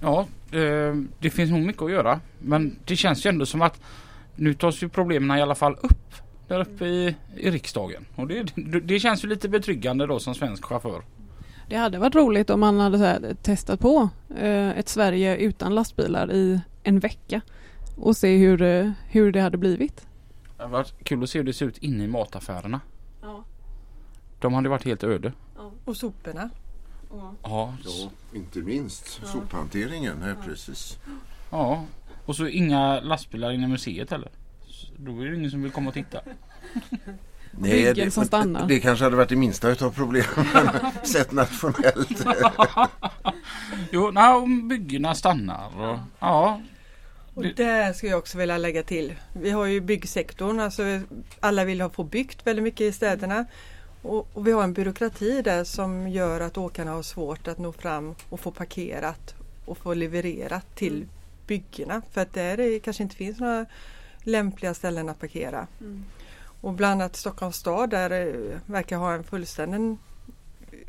Ja, 0.00 0.26
eh, 0.52 0.94
det 1.18 1.30
finns 1.30 1.50
nog 1.50 1.60
mycket 1.60 1.82
att 1.82 1.90
göra. 1.90 2.20
Men 2.38 2.76
det 2.84 2.96
känns 2.96 3.26
ju 3.26 3.28
ändå 3.28 3.46
som 3.46 3.62
att 3.62 3.80
nu 4.36 4.54
tas 4.54 4.82
ju 4.82 4.88
problemen 4.88 5.38
i 5.38 5.42
alla 5.42 5.54
fall 5.54 5.76
upp. 5.82 6.14
Där 6.48 6.60
uppe 6.60 6.86
i, 6.86 7.16
i 7.36 7.50
riksdagen. 7.50 8.06
Och 8.14 8.28
det, 8.28 8.52
det, 8.54 8.80
det 8.80 9.00
känns 9.00 9.24
ju 9.24 9.28
lite 9.28 9.48
betryggande 9.48 10.06
då 10.06 10.18
som 10.18 10.34
svensk 10.34 10.64
chaufför. 10.64 11.02
Det 11.68 11.76
hade 11.76 11.98
varit 11.98 12.14
roligt 12.14 12.50
om 12.50 12.60
man 12.60 12.80
hade 12.80 12.98
så 12.98 13.04
här, 13.04 13.36
testat 13.42 13.80
på 13.80 14.08
eh, 14.36 14.78
ett 14.78 14.88
Sverige 14.88 15.36
utan 15.36 15.74
lastbilar 15.74 16.32
i 16.32 16.60
en 16.82 16.98
vecka 16.98 17.40
och 17.96 18.16
se 18.16 18.36
hur, 18.36 18.62
eh, 18.62 18.90
hur 19.08 19.32
det 19.32 19.40
hade 19.40 19.56
blivit. 19.58 20.06
Det 20.56 20.62
hade 20.62 20.72
varit 20.72 20.94
kul 21.04 21.22
att 21.22 21.30
se 21.30 21.38
hur 21.38 21.44
det 21.44 21.52
ser 21.52 21.66
ut 21.66 21.78
inne 21.78 22.04
i 22.04 22.06
mataffärerna. 22.08 22.80
Ja. 23.22 23.44
De 24.38 24.54
hade 24.54 24.68
varit 24.68 24.84
helt 24.84 25.04
öde. 25.04 25.32
Och 25.84 25.96
soporna. 25.96 26.50
Ja, 27.10 27.34
Ja, 27.42 28.10
inte 28.34 28.58
minst 28.58 29.20
sophanteringen. 29.26 30.22
Ja, 30.26 30.34
precis. 30.44 30.98
ja. 31.50 31.84
Och 32.24 32.36
så 32.36 32.46
inga 32.46 33.00
lastbilar 33.00 33.52
inne 33.52 33.64
i 33.64 33.68
museet 33.68 34.10
heller. 34.10 34.30
Då 34.96 35.20
är 35.20 35.26
det 35.30 35.36
ingen 35.36 35.50
som 35.50 35.62
vill 35.62 35.72
komma 35.72 35.88
och 35.88 35.94
titta. 35.94 36.20
Byggen 37.58 37.94
det, 37.94 38.10
som 38.10 38.24
stannar. 38.24 38.68
det 38.68 38.80
kanske 38.80 39.04
hade 39.04 39.16
varit 39.16 39.28
det 39.28 39.36
minsta 39.36 39.68
utav 39.70 39.90
problemen 39.90 40.46
sett 41.02 41.32
nationellt. 41.32 42.26
Jo, 43.92 44.10
nej, 44.10 44.34
om 44.34 44.68
byggena 44.68 45.14
stannar 45.14 45.80
och 45.80 45.98
ja. 46.18 46.60
Och 47.34 47.42
Det- 47.42 47.52
där 47.52 47.92
skulle 47.92 48.10
jag 48.12 48.18
också 48.18 48.38
vilja 48.38 48.58
lägga 48.58 48.82
till. 48.82 49.14
Vi 49.32 49.50
har 49.50 49.66
ju 49.66 49.80
byggsektorn, 49.80 50.60
alltså 50.60 50.82
alla 51.40 51.64
vill 51.64 51.80
ha 51.80 51.90
få 51.90 52.04
byggt 52.04 52.46
väldigt 52.46 52.62
mycket 52.62 52.80
i 52.80 52.92
städerna. 52.92 53.44
Och, 54.02 54.28
och 54.32 54.46
vi 54.46 54.52
har 54.52 54.64
en 54.64 54.72
byråkrati 54.72 55.42
där 55.42 55.64
som 55.64 56.08
gör 56.08 56.40
att 56.40 56.58
åkarna 56.58 56.90
har 56.90 57.02
svårt 57.02 57.48
att 57.48 57.58
nå 57.58 57.72
fram 57.72 58.14
och 58.28 58.40
få 58.40 58.50
parkerat 58.50 59.34
och 59.64 59.78
få 59.78 59.94
levererat 59.94 60.76
till 60.76 61.06
byggena. 61.46 62.02
För 62.12 62.20
att 62.20 62.32
där 62.32 62.60
är, 62.60 62.78
kanske 62.78 63.02
inte 63.02 63.16
finns 63.16 63.40
några 63.40 63.66
lämpliga 64.22 64.74
ställen 64.74 65.08
att 65.08 65.20
parkera. 65.20 65.66
Och 66.60 66.72
bland 66.72 67.02
annat 67.02 67.16
Stockholms 67.16 67.56
stad 67.56 67.90
där 67.90 68.10
eh, 68.10 68.58
verkar 68.66 68.96
ha 68.96 69.12
en 69.14 69.24
fullständig 69.24 69.96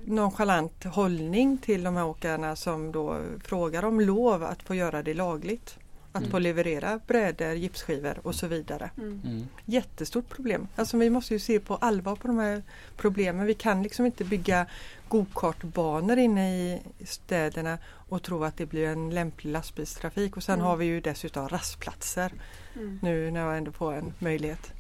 nonchalant 0.06 0.84
hållning 0.84 1.58
till 1.58 1.84
de 1.84 1.96
här 1.96 2.06
åkarna 2.06 2.56
som 2.56 2.92
då 2.92 3.18
frågar 3.44 3.86
om 3.86 4.02
lov 4.02 4.44
att 4.44 4.64
få 4.64 4.76
göra 4.76 5.04
det 5.04 5.14
lagligt. 5.14 5.78
Att 6.16 6.22
Mm. 6.22 6.32
få 6.32 6.40
leverera 6.40 7.00
brädor, 7.08 7.52
gipsskivor 7.54 8.20
och 8.24 8.36
så 8.36 8.48
vidare. 8.48 8.90
Mm. 8.98 9.48
Jättestort 9.66 10.30
problem. 10.30 10.68
Alltså 10.76 10.98
vi 10.98 11.10
måste 11.10 11.34
ju 11.34 11.40
se 11.40 11.60
på 11.60 11.76
allvar 11.76 12.16
på 12.16 12.28
de 12.28 12.38
här 12.38 12.64
problemen. 12.98 13.46
Vi 13.46 13.54
kan 13.54 13.84
liksom 13.84 14.06
inte 14.06 14.24
bygga 14.24 14.66
gokartbanor 15.08 16.18
inne 16.18 16.56
i 16.58 16.82
städerna 17.06 17.78
och 18.10 18.24
tro 18.24 18.44
att 18.44 18.58
det 18.58 18.66
blir 18.66 18.88
en 18.88 19.10
lämplig 19.10 19.52
lastbilstrafik. 19.52 20.38
Och 20.38 20.44
sen 20.44 20.56
Mm. 20.56 20.66
har 20.68 20.78
vi 20.78 20.86
ju 20.86 21.02
dessutom 21.02 21.50
rastplatser 21.50 22.32
nu 23.02 23.32
när 23.32 23.40
jag 23.40 23.58
ändå 23.58 23.72
får 23.72 23.94
en 23.94 24.14
möjlighet. 24.20 24.74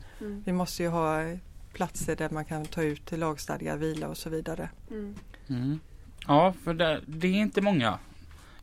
Vi 0.46 0.52
måste 0.52 0.84
ju 0.84 0.90
ha 0.90 1.20
platser 1.74 2.16
där 2.16 2.30
man 2.30 2.46
kan 2.46 2.66
ta 2.66 2.82
ut 2.84 3.12
lagstadgad 3.12 3.80
vila 3.80 4.08
och 4.08 4.18
så 4.18 4.30
vidare. 4.30 4.70
Mm. 5.48 5.80
Ja, 6.28 6.54
för 6.64 6.74
det, 6.74 7.02
det 7.08 7.28
är 7.28 7.32
inte 7.34 7.62
många. 7.62 8.00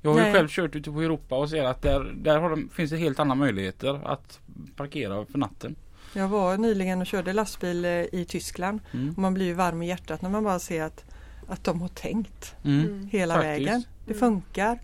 Jag 0.03 0.11
har 0.11 0.19
ju 0.19 0.25
Nej. 0.25 0.33
själv 0.33 0.49
kört 0.49 0.77
ute 0.77 0.91
på 0.91 1.01
Europa 1.03 1.35
och 1.37 1.51
ser 1.51 1.65
att 1.65 1.83
där, 1.83 2.13
där 2.17 2.39
har 2.39 2.51
de, 2.51 2.69
finns 2.69 2.91
det 2.91 2.97
helt 2.97 3.19
andra 3.19 3.35
möjligheter 3.35 4.01
att 4.09 4.41
parkera 4.77 5.27
för 5.27 5.39
natten. 5.39 5.75
Jag 6.15 6.29
var 6.29 6.57
nyligen 6.57 7.01
och 7.01 7.07
körde 7.07 7.33
lastbil 7.33 7.85
eh, 7.85 7.91
i 7.91 8.27
Tyskland 8.29 8.81
Mm. 8.93 9.11
och 9.11 9.19
man 9.19 9.35
blir 9.35 9.47
ju 9.47 9.53
varm 9.55 9.83
i 9.83 9.89
hjärtat 9.89 10.23
när 10.23 10.31
man 10.31 10.45
bara 10.45 10.59
ser 10.59 10.83
att, 10.83 11.05
att 11.49 11.65
de 11.65 11.81
har 11.81 11.89
tänkt 11.89 12.55
Mm. 12.65 13.09
hela 13.13 13.35
Faktiskt. 13.35 13.51
vägen. 13.69 13.83
Det 14.07 14.15
funkar. 14.15 14.79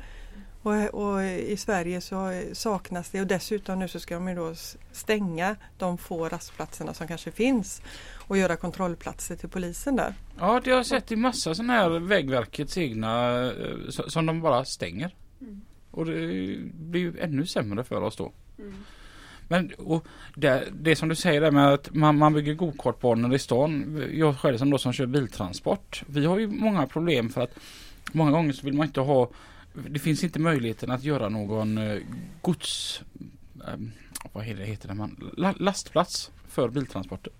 Och, 0.62 0.74
och 0.94 1.22
i 1.24 1.56
Sverige 1.56 2.00
så 2.00 2.42
saknas 2.52 3.10
det 3.10 3.20
och 3.20 3.26
dessutom 3.26 3.78
nu 3.78 3.88
så 3.88 4.00
ska 4.00 4.14
de 4.14 4.28
ju 4.28 4.34
då 4.34 4.54
stänga 4.92 5.56
de 5.78 5.98
få 5.98 6.28
rastplatserna 6.28 6.94
som 6.94 7.08
kanske 7.08 7.30
finns 7.30 7.82
och 8.28 8.38
göra 8.38 8.56
kontrollplatser 8.56 9.36
till 9.36 9.48
polisen 9.48 9.96
där. 9.96 10.14
Ja, 10.38 10.60
det 10.64 10.70
har 10.70 10.76
jag 10.76 10.86
sett 10.86 11.12
i 11.12 11.16
massa 11.16 11.54
sådana 11.54 11.72
här 11.72 11.90
Vägverkets 11.90 12.78
egna 12.78 13.44
eh, 13.46 13.52
som 13.88 14.26
de 14.26 14.40
bara 14.40 14.64
stänger. 14.64 15.14
Och 15.90 16.06
det 16.06 16.12
blir 16.72 17.00
ju 17.00 17.20
ännu 17.20 17.46
sämre 17.46 17.84
för 17.84 18.02
oss 18.02 18.16
då. 18.16 18.32
Men 19.48 19.72
och 19.78 20.06
det, 20.34 20.68
det 20.72 20.96
som 20.96 21.08
du 21.08 21.14
säger 21.14 21.40
där 21.40 21.50
med 21.50 21.68
att 21.68 21.94
man, 21.94 22.18
man 22.18 22.34
bygger 22.34 22.54
gokartbanor 22.54 23.34
i 23.34 23.38
stan. 23.38 24.02
Jag 24.12 24.38
själv 24.38 24.58
som 24.58 24.70
då 24.70 24.78
som 24.78 24.92
kör 24.92 25.06
biltransport. 25.06 26.02
Vi 26.06 26.26
har 26.26 26.38
ju 26.38 26.48
många 26.48 26.86
problem 26.86 27.28
för 27.28 27.40
att 27.40 27.58
många 28.12 28.30
gånger 28.30 28.52
så 28.52 28.66
vill 28.66 28.74
man 28.74 28.86
inte 28.86 29.00
ha 29.00 29.30
det 29.86 29.98
finns 29.98 30.24
inte 30.24 30.38
möjligheten 30.38 30.90
att 30.90 31.04
göra 31.04 31.28
någon 31.28 31.78
eh, 31.78 31.98
gods 32.42 33.02
ehm, 33.68 33.92
vad 34.32 34.44
heter 34.44 34.88
det, 34.88 34.94
man, 34.94 35.32
la, 35.36 35.54
lastplats 35.58 36.30
för 36.48 36.68
biltransporter. 36.68 37.32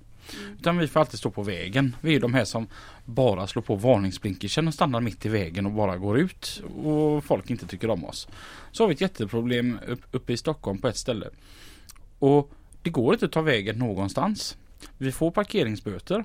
Utan 0.59 0.79
vi 0.79 0.89
får 0.89 1.01
alltid 1.01 1.19
stå 1.19 1.31
på 1.31 1.43
vägen. 1.43 1.97
Vi 2.01 2.15
är 2.15 2.21
de 2.21 2.35
här 2.35 2.45
som 2.45 2.67
bara 3.05 3.47
slår 3.47 3.63
på 3.63 3.75
varningsblinkersen 3.75 4.69
och 4.69 4.75
stannar 4.75 5.01
mitt 5.01 5.27
i 5.27 5.29
vägen 5.29 5.67
och 5.67 5.73
bara 5.73 5.97
går 5.97 6.19
ut 6.19 6.63
och 6.85 7.25
folk 7.25 7.51
inte 7.51 7.67
tycker 7.67 7.91
om 7.91 8.05
oss. 8.05 8.29
Så 8.73 8.83
har 8.83 8.89
vi 8.89 8.95
ett 8.95 9.01
jätteproblem 9.01 9.79
uppe 10.11 10.33
i 10.33 10.37
Stockholm 10.37 10.79
på 10.79 10.89
ett 10.89 10.97
ställe. 10.97 11.29
Och 12.19 12.51
det 12.83 12.91
går 12.91 13.15
inte 13.15 13.27
att 13.27 13.33
ta 13.33 13.43
vägen 13.43 13.79
någonstans. 13.79 14.57
Vi 14.99 15.13
får 15.13 15.31
parkeringsböter. 15.31 16.25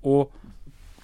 Och 0.00 0.32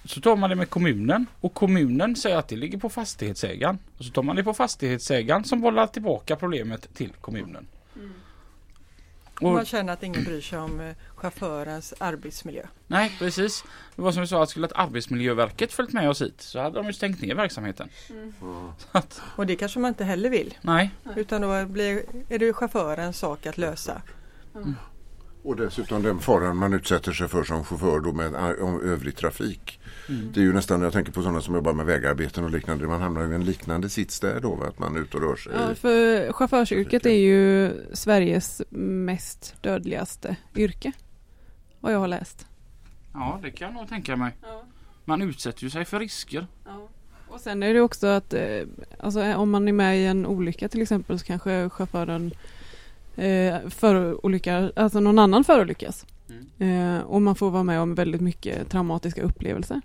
så 0.05 0.21
tar 0.21 0.35
man 0.35 0.49
det 0.49 0.55
med 0.55 0.69
kommunen 0.69 1.25
och 1.39 1.53
kommunen 1.53 2.15
säger 2.15 2.37
att 2.37 2.47
det 2.47 2.55
ligger 2.55 2.77
på 2.77 2.89
fastighetsägaren. 2.89 3.79
Och 3.97 4.05
så 4.05 4.11
tar 4.11 4.23
man 4.23 4.35
det 4.35 4.43
på 4.43 4.53
fastighetsägaren 4.53 5.43
som 5.43 5.61
bollar 5.61 5.87
tillbaka 5.87 6.35
problemet 6.35 6.93
till 6.93 7.09
kommunen. 7.21 7.67
Mm. 7.95 8.11
Och, 9.41 9.53
Man 9.53 9.65
känner 9.65 9.93
att 9.93 10.03
ingen 10.03 10.23
bryr 10.23 10.41
sig 10.41 10.59
om 10.59 10.79
eh, 10.79 10.95
chaufförens 11.15 11.93
arbetsmiljö. 11.97 12.65
nej 12.87 13.15
precis. 13.19 13.63
Det 13.95 14.01
var 14.01 14.11
som 14.11 14.21
vi 14.21 14.27
sa 14.27 14.43
att 14.43 14.49
skulle 14.49 14.65
att 14.65 14.73
Arbetsmiljöverket 14.75 15.73
följt 15.73 15.93
med 15.93 16.09
oss 16.09 16.21
hit 16.21 16.41
så 16.41 16.59
hade 16.59 16.75
de 16.75 16.85
ju 16.87 16.93
stängt 16.93 17.21
ner 17.21 17.35
verksamheten. 17.35 17.89
Så 18.77 18.87
att, 18.91 19.21
Och 19.35 19.45
det 19.45 19.55
kanske 19.55 19.79
man 19.79 19.89
inte 19.89 20.03
heller 20.03 20.29
vill. 20.29 20.57
nej. 20.61 20.91
Utan 21.15 21.41
då 21.41 21.65
blir, 21.65 22.03
är 22.29 22.39
det 22.39 22.45
ju 22.45 22.53
chaufförens 22.53 23.19
sak 23.19 23.45
att 23.45 23.57
lösa. 23.57 24.01
Och 25.43 25.55
dessutom 25.55 26.03
den 26.03 26.19
faran 26.19 26.57
man 26.57 26.73
utsätter 26.73 27.11
sig 27.11 27.27
för 27.27 27.43
som 27.43 27.63
chaufför 27.63 27.99
då 27.99 28.13
med 28.13 28.35
om 28.61 28.81
övrig 28.81 29.15
trafik. 29.15 29.79
Mm. 30.09 30.31
Det 30.33 30.39
är 30.39 30.43
ju 30.43 30.53
nästan, 30.53 30.81
jag 30.81 30.93
tänker 30.93 31.11
på 31.11 31.21
sådana 31.21 31.41
som 31.41 31.55
jobbar 31.55 31.73
med 31.73 31.85
vägarbeten 31.85 32.43
och 32.43 32.49
liknande. 32.49 32.87
Man 32.87 33.01
hamnar 33.01 33.31
i 33.31 33.35
en 33.35 33.45
liknande 33.45 33.89
sits 33.89 34.19
där 34.19 34.39
då, 34.39 34.55
va? 34.55 34.67
att 34.67 34.79
man 34.79 34.95
är 34.95 34.99
ute 34.99 35.17
och 35.17 35.23
rör 35.23 35.35
sig. 35.35 35.53
Ja, 35.55 35.75
för 35.75 36.31
chaufförsyrket 36.33 37.05
är 37.05 37.09
ju 37.09 37.71
Sveriges 37.93 38.61
mest 38.69 39.55
dödligaste 39.61 40.35
yrke. 40.55 40.91
Vad 41.79 41.93
jag 41.93 41.99
har 41.99 42.07
läst. 42.07 42.47
Ja 43.13 43.39
det 43.43 43.51
kan 43.51 43.67
jag 43.67 43.75
nog 43.75 43.89
tänka 43.89 44.15
mig. 44.15 44.31
Man 45.05 45.21
utsätter 45.21 45.63
ju 45.63 45.69
sig 45.69 45.85
för 45.85 45.99
risker. 45.99 46.47
Och 47.27 47.39
sen 47.39 47.63
är 47.63 47.73
det 47.73 47.81
också 47.81 48.07
att 48.07 48.33
eh, 48.33 48.61
alltså, 48.99 49.21
eh, 49.21 49.39
om 49.39 49.49
man 49.49 49.67
är 49.67 49.71
med 49.71 49.99
i 49.99 50.05
en 50.05 50.25
olycka 50.25 50.69
till 50.69 50.81
exempel 50.81 51.19
så 51.19 51.25
kanske 51.25 51.69
chauffören 51.69 52.33
eh, 53.19 53.69
förolyckar, 53.69 54.71
alltså 54.75 54.99
någon 54.99 55.19
annan 55.19 55.43
förolyckas. 55.43 56.05
Mm. 56.59 56.97
Eh, 56.97 57.01
och 57.01 57.21
man 57.21 57.35
får 57.35 57.51
vara 57.51 57.63
med 57.63 57.81
om 57.81 57.95
väldigt 57.95 58.21
mycket 58.21 58.69
traumatiska 58.69 59.21
upplevelser. 59.21 59.81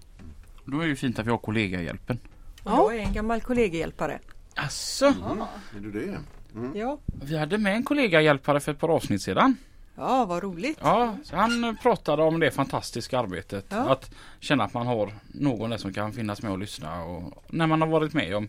Då 0.64 0.78
är 0.78 0.82
det 0.82 0.88
ju 0.88 0.96
fint 0.96 1.18
att 1.18 1.26
vi 1.26 1.30
har 1.30 1.38
kollegahjälpen. 1.38 2.18
Ja. 2.64 2.92
Jag 2.92 3.00
är 3.00 3.06
en 3.06 3.12
gammal 3.12 3.40
kollegiehjälpare. 3.40 4.18
Asså? 4.54 5.06
Mm. 5.06 5.44
Är 5.76 5.80
du 5.80 5.92
det? 5.92 6.18
Mm. 6.54 6.76
Ja. 6.76 6.98
Vi 7.22 7.38
hade 7.38 7.58
med 7.58 7.74
en 7.74 7.82
kollegahjälpare 7.82 8.60
för 8.60 8.72
ett 8.72 8.78
par 8.78 8.88
avsnitt 8.88 9.22
sedan. 9.22 9.56
Ja, 9.96 10.24
vad 10.24 10.42
roligt. 10.42 10.78
Ja, 10.82 11.16
han 11.32 11.64
eh, 11.64 11.72
pratade 11.72 12.22
om 12.22 12.40
det 12.40 12.50
fantastiska 12.50 13.18
arbetet. 13.18 13.66
Ja. 13.68 13.92
Att 13.92 14.10
känna 14.40 14.64
att 14.64 14.74
man 14.74 14.86
har 14.86 15.12
någon 15.26 15.70
där 15.70 15.76
som 15.76 15.92
kan 15.92 16.12
finnas 16.12 16.42
med 16.42 16.52
och 16.52 16.58
lyssna 16.58 17.04
och 17.04 17.44
när 17.50 17.66
man 17.66 17.80
har 17.80 17.88
varit 17.88 18.14
med 18.14 18.36
om 18.36 18.48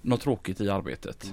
något 0.00 0.20
tråkigt 0.20 0.60
i 0.60 0.70
arbetet. 0.70 1.32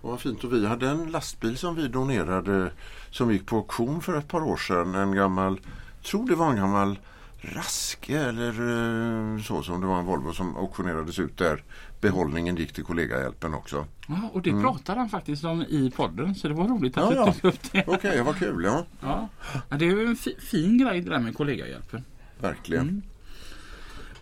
Och 0.00 0.10
vad 0.10 0.20
fint 0.20 0.44
och 0.44 0.52
vi 0.52 0.66
hade 0.66 0.88
en 0.88 1.10
lastbil 1.10 1.58
som 1.58 1.74
vi 1.74 1.88
donerade 1.88 2.70
som 3.10 3.32
gick 3.32 3.46
på 3.46 3.56
auktion 3.56 4.00
för 4.02 4.18
ett 4.18 4.28
par 4.28 4.40
år 4.42 4.56
sedan. 4.56 4.94
En 4.94 5.14
gammal, 5.14 5.60
tror 6.04 6.28
det 6.28 6.34
var 6.34 6.50
en 6.50 6.56
gammal 6.56 6.98
Raske 7.40 8.18
eller 8.18 8.48
eh, 8.48 9.42
så 9.42 9.62
som 9.62 9.80
det 9.80 9.86
var 9.86 9.98
en 9.98 10.04
Volvo 10.06 10.32
som 10.32 10.56
auktionerades 10.56 11.18
ut 11.18 11.36
där. 11.38 11.62
Behållningen 12.00 12.56
gick 12.56 12.72
till 12.72 12.84
kollegahjälpen 12.84 13.54
också. 13.54 13.86
Ja, 14.08 14.30
och 14.32 14.42
det 14.42 14.50
pratade 14.62 15.00
han 15.00 15.08
faktiskt 15.08 15.44
om 15.44 15.62
i 15.62 15.92
podden 15.96 16.34
så 16.34 16.48
det 16.48 16.54
var 16.54 16.68
roligt 16.68 16.96
att 16.96 17.02
Ja, 17.04 17.10
du 17.10 17.16
ja. 17.16 17.32
tog 17.32 17.44
upp 17.54 17.72
det. 17.72 17.84
Okej, 17.86 18.22
vad 18.22 18.36
kul. 18.38 18.64
Ja, 18.64 18.84
Ja. 19.00 19.28
ja, 19.68 19.76
det 19.76 19.84
är 19.84 19.90
ju 19.90 20.06
en 20.06 20.16
fi- 20.16 20.40
fin 20.40 20.78
grej 20.78 21.00
det 21.00 21.10
där 21.10 21.18
med 21.18 21.36
kollegahjälpen. 21.36 22.04
verkligen. 22.40 22.82
Mm. 22.88 23.02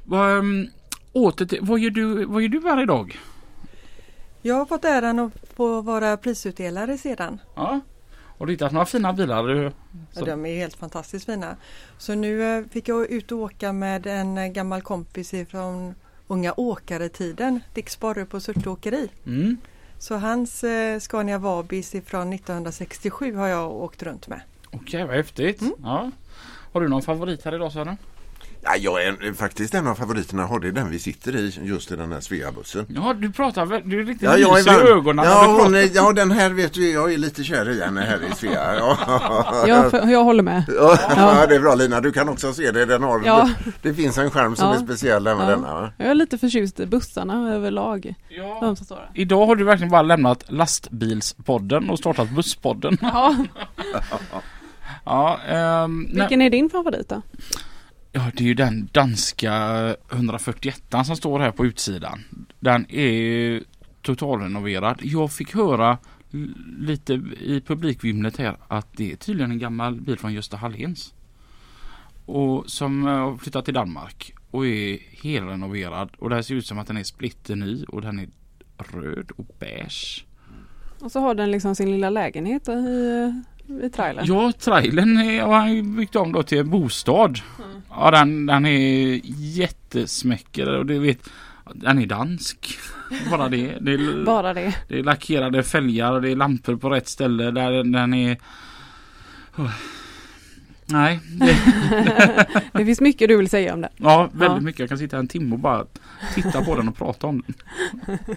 Vad, 0.04 0.38
um, 0.38 0.66
åter 1.12 1.46
till, 1.46 1.58
vad, 1.62 1.80
gör 1.80 1.90
du, 1.90 2.24
vad 2.24 2.42
gör 2.42 2.48
du 2.48 2.60
här 2.62 2.82
idag? 2.82 3.18
Jag 4.46 4.54
har 4.54 4.66
fått 4.66 4.84
äran 4.84 5.18
att 5.18 5.32
få 5.56 5.80
vara 5.80 6.16
prisutdelare 6.16 6.98
sedan. 6.98 7.40
Ja. 7.54 7.80
Har 8.38 8.46
du 8.46 8.52
hittat 8.52 8.72
några 8.72 8.86
fina 8.86 9.12
bilar? 9.12 9.72
Ja, 10.12 10.24
de 10.24 10.46
är 10.46 10.56
helt 10.56 10.76
fantastiskt 10.76 11.26
fina. 11.26 11.56
Så 11.98 12.14
nu 12.14 12.58
eh, 12.58 12.64
fick 12.70 12.88
jag 12.88 13.10
ut 13.10 13.32
och 13.32 13.38
åka 13.38 13.72
med 13.72 14.06
en 14.06 14.52
gammal 14.52 14.82
kompis 14.82 15.34
från 15.48 15.94
Unga 16.26 16.54
åkare-tiden, 16.56 17.60
Dick 17.74 17.90
Sporre 17.90 18.24
på 18.24 18.40
Surteåkeri. 18.40 19.08
mm. 19.26 19.56
Så 19.98 20.16
hans 20.16 20.64
eh, 20.64 20.98
Scania 20.98 21.38
Vabis 21.38 21.90
från 21.90 22.32
1967 22.32 23.34
har 23.34 23.48
jag 23.48 23.72
åkt 23.72 24.02
runt 24.02 24.28
med. 24.28 24.40
Okej, 24.72 25.04
vad 25.04 25.16
häftigt. 25.16 25.60
Mm. 25.60 25.74
Ja. 25.82 26.10
Har 26.72 26.80
du 26.80 26.88
någon 26.88 27.02
favorit 27.02 27.44
här 27.44 27.54
idag 27.54 27.72
Sören? 27.72 27.96
Ja, 28.66 28.76
jag 28.76 29.02
är 29.04 29.32
faktiskt 29.34 29.74
en 29.74 29.86
av 29.86 29.94
favoriterna 29.94 30.46
har 30.46 30.60
det 30.60 30.68
är 30.68 30.72
den 30.72 30.90
vi 30.90 30.98
sitter 30.98 31.36
i 31.36 31.58
just 31.62 31.92
i 31.92 31.96
den 31.96 32.12
här 32.12 32.20
Sveabussen. 32.20 32.86
Ja, 32.88 33.14
du 33.14 33.32
pratar 33.32 33.66
väl, 33.66 33.82
du 33.84 34.00
är 34.00 34.04
riktigt 34.04 34.22
Ja, 34.28 34.38
jag 34.38 34.58
är 34.58 34.86
i 34.86 34.90
ögonen. 34.90 35.24
Ja, 35.24 35.58
hon 35.62 35.74
är, 35.74 35.90
ja, 35.94 36.12
den 36.12 36.30
här 36.30 36.50
vet 36.50 36.72
du, 36.74 36.90
jag 36.90 37.12
är 37.12 37.18
lite 37.18 37.44
kär 37.44 37.68
i 37.70 37.80
henne 37.80 38.00
här 38.00 38.20
i 38.32 38.34
Svea. 38.36 38.74
Ja. 38.78 39.64
Jag, 39.66 39.90
för, 39.90 40.06
jag 40.08 40.24
håller 40.24 40.42
med. 40.42 40.64
Ja, 40.68 40.98
Ja. 41.16 41.46
det 41.46 41.54
är 41.54 41.60
bra 41.60 41.74
Lina, 41.74 42.00
du 42.00 42.12
kan 42.12 42.28
också 42.28 42.52
se 42.52 42.70
det. 42.70 42.84
Den 42.84 43.02
har, 43.02 43.22
Ja. 43.24 43.50
Det 43.82 43.94
finns 43.94 44.18
en 44.18 44.30
skärm 44.30 44.56
som 44.56 44.68
Ja. 44.68 44.74
är 44.74 44.78
speciell 44.78 45.22
med 45.24 45.32
Ja. 45.32 45.44
denna. 45.46 45.74
Va? 45.74 45.90
Jag 45.96 46.08
är 46.08 46.14
lite 46.14 46.38
förtjust 46.38 46.80
i 46.80 46.86
bussarna 46.86 47.54
överlag. 47.54 48.14
Ja. 48.28 48.74
Idag 49.14 49.46
har 49.46 49.56
du 49.56 49.64
verkligen 49.64 49.90
bara 49.90 50.02
lämnat 50.02 50.44
lastbilspodden 50.48 51.90
och 51.90 51.98
startat 51.98 52.30
busspodden. 52.30 52.98
Ja. 53.02 53.36
Ja, 55.04 55.38
nej. 55.48 55.88
Vilken 56.20 56.42
är 56.42 56.50
din 56.50 56.70
favorit 56.70 57.08
då? 57.08 57.22
Ja, 58.14 58.30
det 58.34 58.44
är 58.44 58.48
ju 58.48 58.54
den 58.54 58.88
danska 58.92 59.52
141 60.12 60.82
som 61.06 61.16
står 61.16 61.40
här 61.40 61.50
på 61.50 61.66
utsidan. 61.66 62.24
Den 62.60 62.86
är 62.88 63.12
ju 63.12 63.64
totalrenoverad. 64.02 65.00
Jag 65.02 65.32
fick 65.32 65.54
höra 65.54 65.98
lite 66.78 67.12
i 67.40 67.62
publikvimlet 67.66 68.36
här 68.36 68.56
att 68.68 68.86
det 68.96 69.12
är 69.12 69.16
tydligen 69.16 69.50
en 69.50 69.58
gammal 69.58 70.00
bil 70.00 70.18
från 70.18 70.32
Gösta 70.32 70.56
Halléns. 70.56 71.14
Och 72.26 72.70
som 72.70 73.06
eh, 73.06 73.12
har 73.12 73.36
flyttat 73.36 73.64
till 73.64 73.74
Danmark 73.74 74.34
och 74.50 74.66
är 74.66 74.98
helrenoverad. 75.22 76.10
Och 76.18 76.28
det 76.28 76.34
här 76.34 76.42
ser 76.42 76.54
ut 76.54 76.66
som 76.66 76.78
att 76.78 76.86
den 76.86 76.96
är 76.96 77.04
splitterny 77.04 77.84
och 77.88 78.02
den 78.02 78.18
är 78.18 78.28
röd 78.76 79.30
och 79.36 79.46
beige. 79.58 80.24
Och 81.00 81.12
så 81.12 81.20
har 81.20 81.34
den 81.34 81.50
liksom 81.50 81.74
sin 81.74 81.90
lilla 81.90 82.10
lägenhet 82.10 82.68
i, 82.68 83.42
i 83.82 83.90
trailern. 83.90 84.24
Ja, 84.26 84.52
trailern 84.52 85.40
har 85.40 85.54
han 85.54 85.96
byggt 85.96 86.16
om 86.16 86.32
då 86.32 86.42
till 86.42 86.64
bostad. 86.64 87.38
Ja, 87.96 88.10
den, 88.10 88.46
den 88.46 88.66
är 88.66 89.20
jättesmäcker 89.36 90.68
och 90.68 90.86
det 90.86 90.98
vet 90.98 91.30
den 91.74 91.98
är 91.98 92.06
dansk. 92.06 92.78
Bara 93.30 93.48
det. 93.48 93.78
Det 93.80 93.92
är, 93.92 94.24
Bara 94.26 94.54
det. 94.54 94.74
det 94.88 94.98
är 94.98 95.02
lackerade 95.02 95.62
fälgar 95.62 96.12
och 96.12 96.22
det 96.22 96.30
är 96.30 96.36
lampor 96.36 96.76
på 96.76 96.90
rätt 96.90 97.08
ställe. 97.08 97.50
Där 97.50 97.70
den 97.84 98.14
är... 98.14 98.36
Oh. 99.56 99.70
Nej, 100.86 101.20
det, 101.26 101.56
Det 102.72 102.84
finns 102.84 103.00
mycket 103.00 103.28
du 103.28 103.36
vill 103.36 103.48
säga 103.50 103.74
om 103.74 103.80
det. 103.80 103.88
ja 103.96 104.22
väldigt 104.32 104.56
Ja. 104.56 104.60
mycket. 104.60 104.80
Jag 104.80 104.88
kan 104.88 104.98
sitta 104.98 105.18
en 105.18 105.28
timme 105.28 105.52
och 105.54 105.58
bara 105.60 105.84
titta 106.34 106.64
på 106.64 106.76
den 106.76 106.88
och 106.88 106.96
prata 106.96 107.26
om 107.26 107.42
den. 107.46 107.54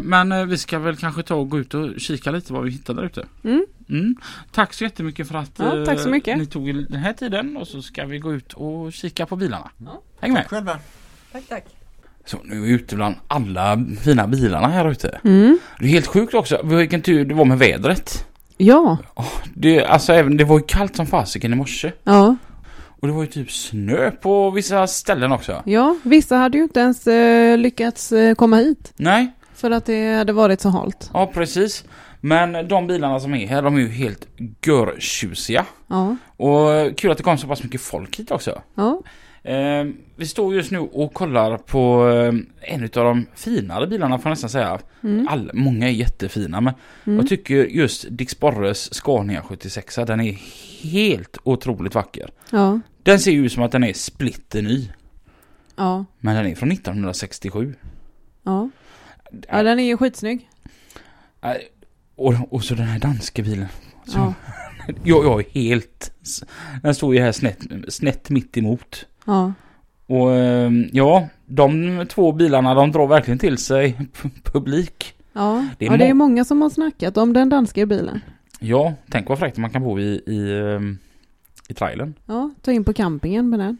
Men 0.00 0.32
eh, 0.32 0.44
vi 0.44 0.58
ska 0.58 0.78
väl 0.78 0.96
kanske 0.96 1.22
ta 1.22 1.34
och 1.34 1.50
gå 1.50 1.58
ut 1.58 1.74
och 1.74 2.00
kika 2.00 2.30
lite 2.30 2.52
vad 2.52 2.64
vi 2.64 2.70
hittar 2.70 2.94
där 2.94 3.02
ute. 3.04 3.26
Mm. 3.44 3.66
Mm. 3.88 4.16
Tack 4.52 4.74
så 4.74 4.84
jättemycket 4.84 5.28
för 5.28 5.34
att 5.34 5.50
Ja, 5.56 5.84
tack 5.86 5.98
så 6.00 6.08
eh, 6.08 6.12
mycket. 6.12 6.38
ni 6.38 6.46
tog 6.46 6.74
den 6.74 7.00
här 7.00 7.12
tiden 7.12 7.56
och 7.56 7.68
så 7.68 7.82
ska 7.82 8.04
vi 8.04 8.18
gå 8.18 8.32
ut 8.34 8.52
och 8.52 8.92
kika 8.92 9.26
på 9.26 9.36
bilarna. 9.36 9.70
Ja. 9.78 10.02
Häng 10.20 10.32
med! 10.32 10.46
Själva. 10.48 10.78
Tack, 11.32 11.42
tack. 11.48 11.64
Så 12.24 12.38
nu 12.44 12.56
är 12.56 12.60
vi 12.60 12.70
ute 12.70 12.96
bland 12.96 13.14
alla 13.28 13.84
fina 14.00 14.26
bilarna 14.26 14.68
här 14.68 14.90
ute. 14.90 15.20
Mm. 15.24 15.58
Det 15.78 15.84
är 15.84 15.88
helt 15.88 16.06
sjukt 16.06 16.34
också 16.34 16.60
vilken 16.64 17.02
tur 17.02 17.24
det 17.24 17.34
var 17.34 17.44
med 17.44 17.58
vädret. 17.58 18.26
Ja. 18.56 18.98
Det, 19.54 19.84
alltså 19.86 20.12
även, 20.12 20.36
det 20.36 20.44
var 20.44 20.58
ju 20.58 20.64
kallt 20.68 20.96
som 20.96 21.06
fasiken 21.06 21.52
i 21.52 21.56
morse. 21.56 21.92
Ja. 22.04 22.36
Och 23.00 23.08
det 23.08 23.14
var 23.14 23.20
ju 23.22 23.26
typ 23.28 23.52
snö 23.52 24.10
på 24.10 24.50
vissa 24.50 24.86
ställen 24.86 25.32
också. 25.32 25.62
Ja, 25.66 25.96
vissa 26.02 26.36
hade 26.36 26.58
ju 26.58 26.62
inte 26.64 26.80
ens 26.80 27.06
eh, 27.06 27.58
lyckats 27.58 28.12
eh, 28.12 28.34
komma 28.34 28.56
hit. 28.56 28.92
Nej, 28.96 29.32
För 29.62 29.70
att 29.70 29.84
det 29.86 30.14
hade 30.14 30.32
varit 30.32 30.60
så 30.60 30.68
halt. 30.68 31.10
ja 31.14 31.26
precis. 31.34 31.84
Men 32.20 32.68
de 32.68 32.86
bilarna 32.86 33.20
som 33.20 33.34
är 33.34 33.46
här 33.46 33.62
de 33.62 33.74
är 33.76 33.80
ju 33.80 33.88
helt 33.88 34.26
görtjusiga. 34.66 35.66
Ja. 35.86 36.16
Och 36.36 36.96
kul 36.98 37.10
att 37.10 37.16
det 37.16 37.22
kom 37.24 37.38
så 37.38 37.46
pass 37.46 37.62
mycket 37.62 37.80
folk 37.80 38.18
hit 38.18 38.30
också. 38.30 38.62
Ja. 38.74 39.02
Eh, 39.50 39.84
vi 40.16 40.26
står 40.26 40.54
just 40.54 40.70
nu 40.70 40.78
och 40.78 41.14
kollar 41.14 41.56
på 41.56 42.08
eh, 42.08 42.72
en 42.74 42.82
av 42.84 42.88
de 42.90 43.26
finare 43.34 43.86
bilarna 43.86 44.18
får 44.18 44.28
jag 44.28 44.32
nästan 44.32 44.50
säga. 44.50 44.78
Mm. 45.02 45.28
All, 45.30 45.50
många 45.54 45.88
är 45.88 45.92
jättefina 45.92 46.60
men 46.60 46.74
Mm. 47.06 47.18
jag 47.18 47.28
tycker 47.28 47.54
just 47.64 48.06
Dick 48.10 48.30
Sporres 48.30 48.94
Scania 48.94 49.42
76 49.42 49.94
den 49.94 50.20
är 50.20 50.32
helt 50.92 51.38
otroligt 51.42 51.94
vacker. 51.94 52.30
Ja. 52.50 52.80
Den 53.02 53.20
ser 53.20 53.30
ju 53.32 53.46
ut 53.46 53.52
som 53.52 53.62
att 53.62 53.72
den 53.72 53.84
är 53.84 53.92
splitterny. 53.92 54.88
Ja. 55.76 56.04
Men 56.20 56.36
den 56.36 56.46
är 56.46 56.54
från 56.54 56.72
1967. 56.72 57.74
Ja. 58.42 58.70
Ja, 59.48 59.62
den 59.62 59.78
är 59.78 59.84
ju 59.84 59.96
skitsnygg. 59.96 60.48
Och, 62.16 62.34
och 62.50 62.64
så 62.64 62.74
den 62.74 62.86
här 62.86 62.98
danska 62.98 63.42
bilen. 63.42 63.66
Så, 64.06 64.18
Ja. 64.18 64.34
jag, 65.04 65.24
jag 65.24 65.40
är 65.40 65.50
helt... 65.50 66.12
Den 66.82 66.94
står 66.94 67.14
ju 67.14 67.20
här 67.20 67.32
snett, 67.32 67.58
snett 67.88 68.30
mitt 68.30 68.56
emot. 68.56 69.06
Ja. 69.24 69.52
Och 70.06 70.34
ehm, 70.34 70.88
ja, 70.92 71.28
de 71.46 72.06
två 72.10 72.32
bilarna 72.32 72.74
de 72.74 72.92
drar 72.92 73.06
verkligen 73.06 73.38
till 73.38 73.58
sig 73.58 73.96
pu- 74.14 74.30
publik. 74.52 75.14
Ja. 75.32 75.66
Det 75.78 75.86
är 75.86 75.90
ja, 75.90 75.96
det 75.96 76.04
är 76.04 76.14
må- 76.14 76.24
många 76.24 76.44
som 76.44 76.62
har 76.62 76.70
snackat 76.70 77.16
om 77.16 77.32
den 77.32 77.48
danska 77.48 77.86
bilen. 77.86 78.20
Ja, 78.60 78.94
tänk 79.10 79.28
vad 79.28 79.38
fräckt 79.38 79.56
man 79.56 79.70
kan 79.70 79.82
bo 79.82 79.98
i, 80.00 80.22
i, 80.26 80.60
ehm, 80.60 80.98
i 81.68 81.74
trailern. 81.74 82.14
Ja, 82.26 82.50
ta 82.62 82.72
in 82.72 82.84
på 82.84 82.92
campingen 82.92 83.48
med 83.50 83.58
den. 83.60 83.78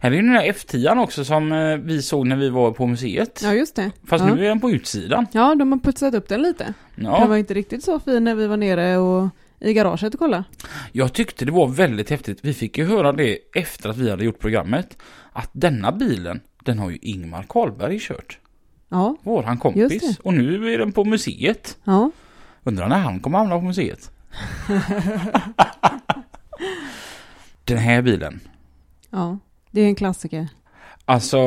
Här 0.00 0.10
är 0.10 0.14
ju 0.14 0.22
den 0.22 0.32
där 0.32 0.52
F10 0.52 1.02
också 1.02 1.24
som 1.24 1.52
eh, 1.52 1.76
vi 1.76 2.02
såg 2.02 2.26
när 2.26 2.36
vi 2.36 2.50
var 2.50 2.72
på 2.72 2.86
museet. 2.86 3.40
Ja, 3.44 3.54
just 3.54 3.76
det. 3.76 3.90
Fast 4.06 4.24
ja. 4.24 4.34
nu 4.34 4.44
är 4.44 4.48
den 4.48 4.60
på 4.60 4.70
utsidan. 4.70 5.26
Ja, 5.32 5.54
de 5.54 5.72
har 5.72 5.78
putsat 5.78 6.14
upp 6.14 6.28
den 6.28 6.42
lite. 6.42 6.74
Den 6.96 7.04
Ja, 7.04 7.26
var 7.26 7.36
inte 7.36 7.54
riktigt 7.54 7.84
så 7.84 8.00
fin 8.00 8.24
när 8.24 8.34
vi 8.34 8.46
var 8.46 8.56
nere 8.56 8.96
och 8.98 9.28
i 9.60 9.72
garaget 9.72 10.14
och 10.14 10.20
kollade. 10.20 10.44
jag 10.92 11.12
tyckte 11.12 11.44
det 11.44 11.52
var 11.52 11.68
väldigt 11.68 12.10
häftigt. 12.10 12.38
Vi 12.42 12.54
fick 12.54 12.78
ju 12.78 12.84
höra 12.86 13.12
det 13.12 13.38
efter 13.54 13.88
att 13.88 13.96
vi 13.96 14.10
hade 14.10 14.24
gjort 14.24 14.38
programmet. 14.38 14.96
Att 15.32 15.50
denna 15.52 15.92
bilen, 15.92 16.40
den 16.62 16.78
har 16.78 16.90
ju 16.90 16.98
Ingmar 17.02 17.44
Karlberg 17.48 17.98
kört. 18.00 18.38
Ja, 18.88 19.16
Våran 19.22 19.58
kompis. 19.58 20.18
Och 20.22 20.34
nu 20.34 20.74
är 20.74 20.78
den 20.78 20.92
på 20.92 21.04
museet. 21.04 21.76
ja, 21.84 22.10
Undrar 22.64 22.88
när 22.88 22.98
han 22.98 23.20
kommer 23.20 23.38
hamna 23.38 23.56
på 23.56 23.62
museet. 23.64 24.10
den 27.64 27.78
här 27.78 28.02
bilen. 28.02 28.40
ja. 29.10 29.38
Det 29.74 29.80
är 29.80 29.86
en 29.86 29.94
klassiker. 29.94 30.48
Alltså, 31.04 31.38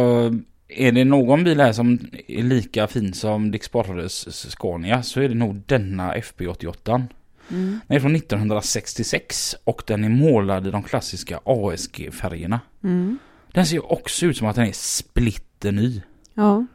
är 0.68 0.92
det 0.92 1.06
någon 1.06 1.44
bil 1.44 1.60
här 1.60 1.74
som 1.74 2.00
är 2.28 2.44
lika 2.44 2.88
fin 2.88 3.14
som 3.14 3.52
Dick 3.52 3.64
Sporres 3.64 4.50
Scania 4.52 5.04
så 5.04 5.22
är 5.22 5.30
det 5.30 5.36
nog 5.36 5.62
denna 5.66 6.14
FB88. 6.16 7.06
Mm. 7.50 7.80
Den 7.88 7.98
är 7.98 8.00
från 8.00 8.16
1966 8.16 9.56
och 9.64 9.84
den 9.88 10.04
är 10.04 10.10
målad 10.10 10.68
i 10.68 10.72
de 10.72 10.84
klassiska 10.84 11.40
ASG-färgerna. 11.44 12.60
Mm. 12.84 13.20
Den 13.52 13.66
ser 13.66 13.92
också 13.92 14.26
ut 14.26 14.38
som 14.38 14.48
att 14.48 14.56
den 14.56 14.68
är 14.68 14.72
splitterny. 14.72 16.02
Ja, 16.34 16.66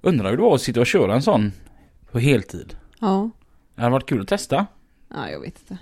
Undrar 0.00 0.30
hur 0.30 0.36
det 0.36 0.42
var 0.42 0.54
att 0.54 0.62
sitta 0.62 0.80
och 0.80 0.86
köra 0.86 1.14
en 1.14 1.22
sån 1.22 1.52
på 2.10 2.18
heltid. 2.18 2.76
ja. 3.00 3.30
Det 3.74 3.82
hade 3.82 3.92
varit 3.92 4.08
kul 4.08 4.20
att 4.20 4.28
testa. 4.28 4.66
Ja, 5.08 5.30
jag 5.30 5.40
vet 5.40 5.58
inte. 5.60 5.78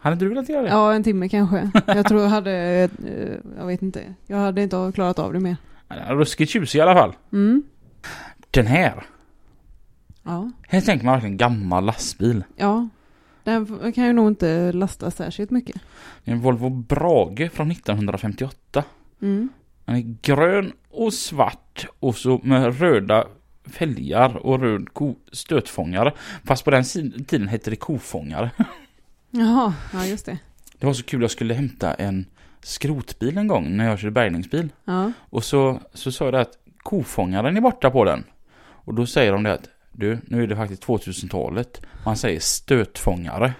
Hade 0.00 0.16
du 0.16 0.28
velat 0.28 0.48
göra 0.48 0.62
det? 0.62 0.68
Ja, 0.68 0.94
en 0.94 1.02
timme 1.02 1.28
kanske. 1.28 1.70
Jag 1.86 2.06
tror 2.08 2.22
jag 2.22 2.28
hade, 2.28 2.52
eh, 3.06 3.32
jag 3.58 3.66
vet 3.66 3.82
inte. 3.82 4.14
Jag 4.26 4.36
hade 4.36 4.62
inte 4.62 4.92
klarat 4.94 5.18
av 5.18 5.32
det 5.32 5.40
mer. 5.40 5.56
Ruskigt 6.08 6.50
tjusig 6.52 6.78
i 6.78 6.82
alla 6.82 6.94
fall. 6.94 7.14
Mm. 7.32 7.62
Den 8.50 8.66
här. 8.66 9.04
Ja, 10.22 10.50
Här 10.68 10.80
tänker 10.80 11.04
man 11.04 11.14
verkligen 11.14 11.36
gammal 11.36 11.84
lastbil. 11.84 12.44
ja. 12.56 12.88
Den 13.44 13.92
kan 13.92 14.04
ju 14.06 14.12
nog 14.12 14.28
inte 14.28 14.72
lasta 14.72 15.10
särskilt 15.10 15.50
mycket. 15.50 15.76
Det 16.24 16.30
är 16.30 16.34
en 16.34 16.40
Volvo 16.40 16.70
Brage 16.70 17.50
från 17.52 17.70
1958. 17.70 18.84
Mm. 19.22 19.48
Den 19.84 19.96
är 19.96 20.16
grön 20.22 20.72
och 20.90 21.12
svart 21.12 21.86
och 22.00 22.16
så 22.16 22.40
med 22.42 22.80
röda 22.80 23.24
fälgar 23.66 24.36
och 24.36 24.60
röd 24.60 24.88
stötfångare. 25.32 26.12
Fast 26.44 26.64
på 26.64 26.70
den 26.70 26.84
tiden 27.26 27.48
hette 27.48 27.70
det 27.70 27.76
kofångare. 27.76 28.50
Jaha, 29.38 29.74
ja 29.92 30.06
just 30.06 30.26
det. 30.26 30.38
Det 30.78 30.86
var 30.86 30.92
så 30.92 31.02
kul, 31.02 31.22
jag 31.22 31.30
skulle 31.30 31.54
hämta 31.54 31.94
en 31.94 32.26
skrotbil 32.62 33.38
en 33.38 33.46
gång 33.48 33.76
när 33.76 33.88
jag 33.88 33.98
körde 33.98 34.10
bärgningsbil. 34.10 34.68
Ja. 34.84 35.12
Och 35.30 35.44
så, 35.44 35.80
så 35.94 36.12
sa 36.12 36.24
jag 36.24 36.34
det 36.34 36.40
att 36.40 36.58
kofångaren 36.78 37.56
är 37.56 37.60
borta 37.60 37.90
på 37.90 38.04
den. 38.04 38.24
Och 38.58 38.94
då 38.94 39.06
säger 39.06 39.32
de 39.32 39.42
det 39.42 39.52
att 39.52 39.68
du, 39.92 40.18
nu 40.26 40.42
är 40.42 40.46
det 40.46 40.56
faktiskt 40.56 40.86
2000-talet. 40.86 41.80
Man 42.04 42.16
säger 42.16 42.40
stötfångare. 42.40 43.54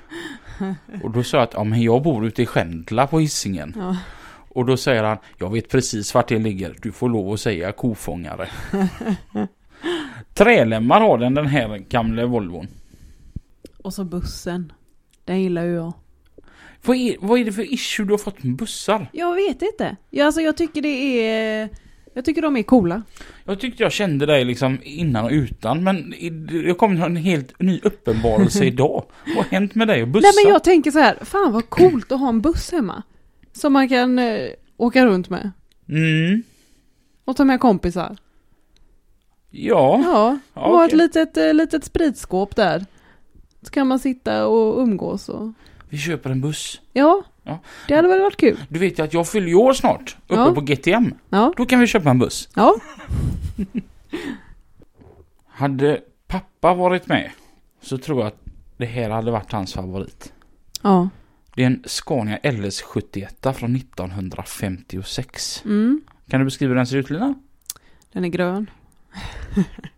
Och 1.03 1.11
då 1.11 1.23
sa 1.23 1.37
jag 1.37 1.45
att 1.45 1.55
ja, 1.55 1.65
men 1.65 1.83
jag 1.83 2.03
bor 2.03 2.27
ute 2.27 2.43
i 2.43 2.47
Skändla 2.47 3.07
på 3.07 3.21
Hisingen. 3.21 3.75
Ja. 3.77 3.97
Och 4.49 4.67
då 4.67 4.77
säger 4.77 5.05
han, 5.05 5.19
jag 5.39 5.53
vet 5.53 5.69
precis 5.69 6.15
vart 6.15 6.29
det 6.29 6.39
ligger. 6.39 6.77
Du 6.83 6.93
får 6.93 7.09
lov 7.09 7.33
att 7.33 7.41
säga 7.41 7.73
kofångare. 7.73 8.49
Trälemmar 10.35 11.01
har 11.01 11.19
den, 11.19 11.35
den 11.35 11.47
här 11.47 11.79
gamla 11.79 12.27
Volvon. 12.27 12.69
Och 13.79 13.95
så 13.95 14.05
bussen. 14.05 14.73
Den 15.27 15.43
gillar 15.43 15.65
ju 15.65 15.75
jag. 15.75 15.93
Vad 16.85 16.97
är, 16.97 17.17
vad 17.21 17.39
är 17.41 17.45
det 17.45 17.53
för 17.53 17.73
issue 17.75 18.07
du 18.07 18.13
har 18.13 18.19
fått 18.19 18.43
med 18.43 18.57
bussar? 18.57 19.09
Jag 19.13 19.35
vet 19.35 19.63
inte. 19.63 19.97
Ja, 20.11 20.25
alltså 20.27 20.41
jag 20.41 20.57
tycker 20.57 20.83
det 20.83 20.89
är... 21.29 21.69
Jag 22.15 22.25
tycker 22.25 22.43
de 22.43 22.57
är 22.57 22.63
coola. 22.63 23.03
Jag 23.45 23.61
tyckte 23.61 23.83
jag 23.83 23.93
kände 23.93 24.27
dig 24.27 24.45
liksom 24.45 24.79
innan 24.83 25.25
och 25.25 25.31
utan 25.31 25.85
men 25.85 26.15
det 26.65 26.75
kom 26.79 27.03
en 27.03 27.17
helt 27.17 27.61
ny 27.61 27.81
uppenbarelse 27.83 28.65
idag. 28.67 29.05
Vad 29.27 29.37
har 29.37 29.45
hänt 29.45 29.75
med 29.75 29.89
dig 29.89 30.03
och 30.03 30.09
bussar? 30.09 30.27
Nej 30.37 30.45
men 30.45 30.53
jag 30.53 30.65
tänker 30.65 30.91
så 30.91 30.99
här, 30.99 31.17
fan 31.25 31.53
vad 31.53 31.71
coolt 31.71 32.13
att 32.13 32.21
ha 32.21 32.29
en 32.29 32.41
buss 32.41 32.73
hemma. 32.73 33.03
Som 33.53 33.73
man 33.73 33.89
kan 33.89 34.19
eh, 34.19 34.49
åka 34.77 35.07
runt 35.07 35.29
med. 35.31 35.51
Mm, 35.89 36.43
Och 37.25 37.37
ta 37.37 37.45
med 37.45 37.61
kompisar. 37.61 38.17
ja. 39.51 40.03
Ja, 40.05 40.39
och 40.55 40.63
ha 40.77 40.85
ett 40.87 40.93
litet, 40.93 41.37
eh, 41.37 41.55
litet 41.55 41.85
spritskåp 41.85 42.57
där. 42.57 42.85
Så 43.67 43.71
kan 43.71 43.87
man 43.87 43.99
sitta 43.99 44.47
och 44.47 44.79
umgås 44.83 45.29
och... 45.29 45.53
Vi 45.89 45.99
köper 45.99 46.31
en 46.31 46.41
buss. 46.41 46.81
Ja, 46.93 47.23
Ja. 47.43 47.59
det 47.89 47.95
hade 47.95 48.09
väl 48.09 48.21
varit 48.21 48.37
kul. 48.37 48.59
Du 48.69 48.79
vet 48.79 48.99
ju 48.99 49.03
att 49.05 49.15
jag 49.15 49.29
fyller 49.29 49.49
ju 49.49 49.55
år 49.55 49.73
snart. 49.73 50.17
Uppe 50.27 50.35
Ja. 50.41 50.55
på 50.55 50.61
GTM. 50.61 51.15
Ja, 51.29 51.53
Då 51.57 51.67
kan 51.67 51.81
vi 51.81 51.87
köpa 51.87 52.11
en 52.11 52.19
buss. 52.19 52.49
ja. 52.55 52.75
Hade 55.49 56.01
pappa 56.27 56.75
varit 56.75 57.07
med 57.09 57.31
så 57.83 57.99
tror 57.99 58.19
jag 58.21 58.27
att 58.27 58.41
det 58.77 58.87
här 58.87 59.11
hade 59.11 59.31
varit 59.31 59.53
hans 59.53 59.73
favorit. 59.75 60.33
Ja. 60.83 61.09
Det 61.55 61.63
är 61.63 61.67
en 61.67 61.83
Scania 61.87 62.39
LS71 62.43 63.53
från 63.53 63.77
1956. 63.77 65.63
Mm. 65.65 66.01
Kan 66.31 66.41
du 66.41 66.45
beskriva 66.45 66.69
hur 66.71 66.77
den 66.77 66.87
ser 66.87 66.97
ut 66.97 67.11
Lina? 67.11 67.35
Den 68.13 68.25
är 68.25 68.29
grön. 68.29 68.71